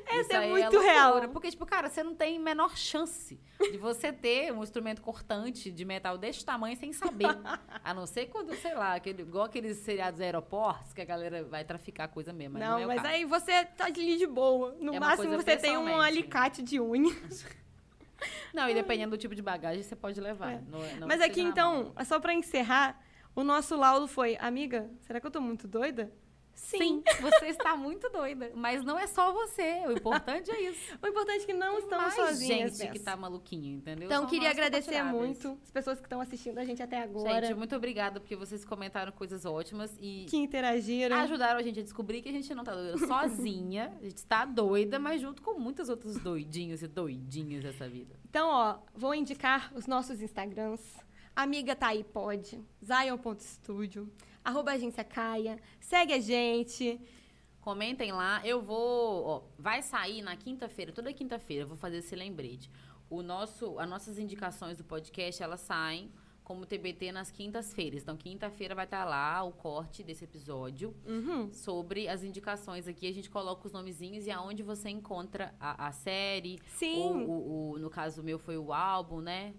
[0.05, 1.29] Essa Isso é aí muito loucura, real.
[1.29, 5.85] Porque, tipo, cara, você não tem menor chance de você ter um instrumento cortante de
[5.85, 7.27] metal desse tamanho sem saber.
[7.83, 11.63] A não ser quando, sei lá, aquele, igual aqueles seriados aeroportos, que a galera vai
[11.63, 12.53] traficar coisa mesmo.
[12.53, 14.75] Mas não, Não, é mas aí você tá ali de boa.
[14.79, 17.13] No É máximo você tem um alicate de unha.
[18.53, 20.53] Não, e dependendo do tipo de bagagem, você pode levar.
[20.53, 20.61] É.
[20.97, 23.01] Não Mas aqui então, é só pra encerrar,
[23.35, 26.11] o nosso laudo foi, amiga, será que eu tô muito doida?
[26.55, 28.51] Sim, você está muito doida.
[28.55, 29.83] Mas não é só você.
[29.87, 30.93] O importante é isso.
[31.03, 32.77] O importante é que não Tem estamos mais sozinhas.
[32.77, 33.05] gente que nessa.
[33.11, 34.05] tá maluquinho, entendeu?
[34.05, 37.57] Então, São queria agradecer muito as pessoas que estão assistindo a gente até agora, Gente,
[37.57, 41.15] muito obrigada porque vocês comentaram coisas ótimas e que interagiram.
[41.17, 43.93] ajudaram a gente a descobrir que a gente não tá doida sozinha.
[43.99, 48.15] A gente tá doida, mas junto com muitos outros doidinhos e doidinhas dessa vida.
[48.29, 50.81] Então, ó, vou indicar os nossos Instagrams.
[51.35, 52.63] Amiga tá aí, pode.
[52.83, 54.09] Zion.studio.
[54.43, 55.59] Arroba agência Caia.
[55.79, 56.99] Segue a gente.
[57.61, 58.41] Comentem lá.
[58.45, 59.23] Eu vou.
[59.25, 62.69] Ó, vai sair na quinta-feira, toda quinta-feira, eu vou fazer esse lembrete.
[63.09, 66.11] O nosso, as nossas indicações do podcast, elas saem
[66.43, 68.01] como TBT nas quintas-feiras.
[68.01, 71.53] Então, quinta-feira vai estar lá o corte desse episódio Uhum.
[71.53, 73.07] sobre as indicações aqui.
[73.07, 76.59] A gente coloca os nomezinhos e aonde você encontra a, a série.
[76.67, 76.99] Sim.
[77.01, 79.53] Ou, o- o- no caso meu foi o álbum, né?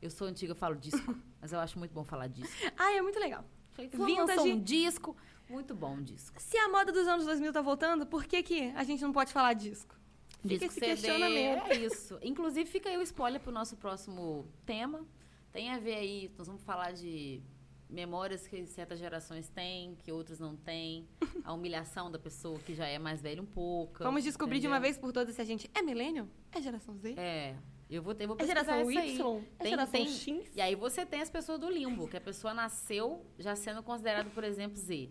[0.00, 2.54] Eu sou antiga, eu falo disco, mas eu acho muito bom falar disco.
[2.76, 3.44] Ah, é muito legal.
[3.86, 5.16] Falei, Vintage- um disco,
[5.48, 6.40] muito bom um disco.
[6.40, 9.32] Se a moda dos anos 2000 tá voltando, por que, que a gente não pode
[9.32, 9.94] falar disco?
[10.42, 11.66] Fica Disco esse CD, questionamento.
[11.72, 12.18] É isso.
[12.22, 15.04] Inclusive, fica aí o spoiler pro nosso próximo tema.
[15.52, 17.42] Tem a ver aí, nós vamos falar de
[17.90, 21.08] memórias que certas gerações têm, que outras não têm.
[21.44, 24.04] A humilhação da pessoa que já é mais velha um pouco.
[24.04, 24.92] Vamos descobrir de uma entendeu?
[24.92, 26.28] vez por todas se a gente é milênio?
[26.52, 27.14] É geração Z?
[27.16, 27.56] É.
[27.90, 29.14] Eu vou ter, vou É pesquisar geração isso aí.
[29.16, 29.36] Y?
[29.58, 30.50] É Tem- geração tem- X?
[30.54, 34.28] E aí você tem as pessoas do limbo, que a pessoa nasceu já sendo considerada,
[34.30, 35.08] por exemplo, Z.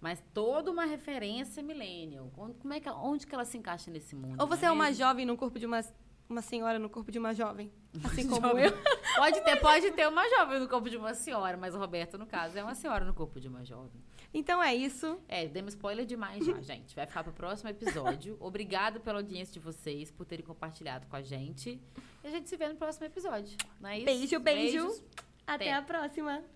[0.00, 2.30] Mas toda uma referência millennial.
[2.34, 4.40] Como é que, onde que ela se encaixa nesse mundo?
[4.40, 5.80] Ou você não é uma jovem no corpo de uma,
[6.28, 7.72] uma senhora no corpo de uma jovem?
[8.04, 8.64] Assim como Jovem.
[8.66, 8.72] eu.
[9.16, 12.26] Pode ter, pode ter uma jovem no corpo de uma senhora, mas o Roberto, no
[12.26, 14.02] caso, é uma senhora no corpo de uma jovem.
[14.32, 15.18] Então é isso.
[15.28, 16.94] É, demos spoiler demais já, gente.
[16.94, 18.36] Vai ficar pro próximo episódio.
[18.40, 21.80] Obrigado pela audiência de vocês, por terem compartilhado com a gente.
[22.22, 23.56] E a gente se vê no próximo episódio.
[23.80, 24.06] Não é isso?
[24.06, 24.86] Beijo, beijo.
[24.86, 25.04] Beijos.
[25.46, 25.72] Até Até.
[25.72, 26.55] a próxima.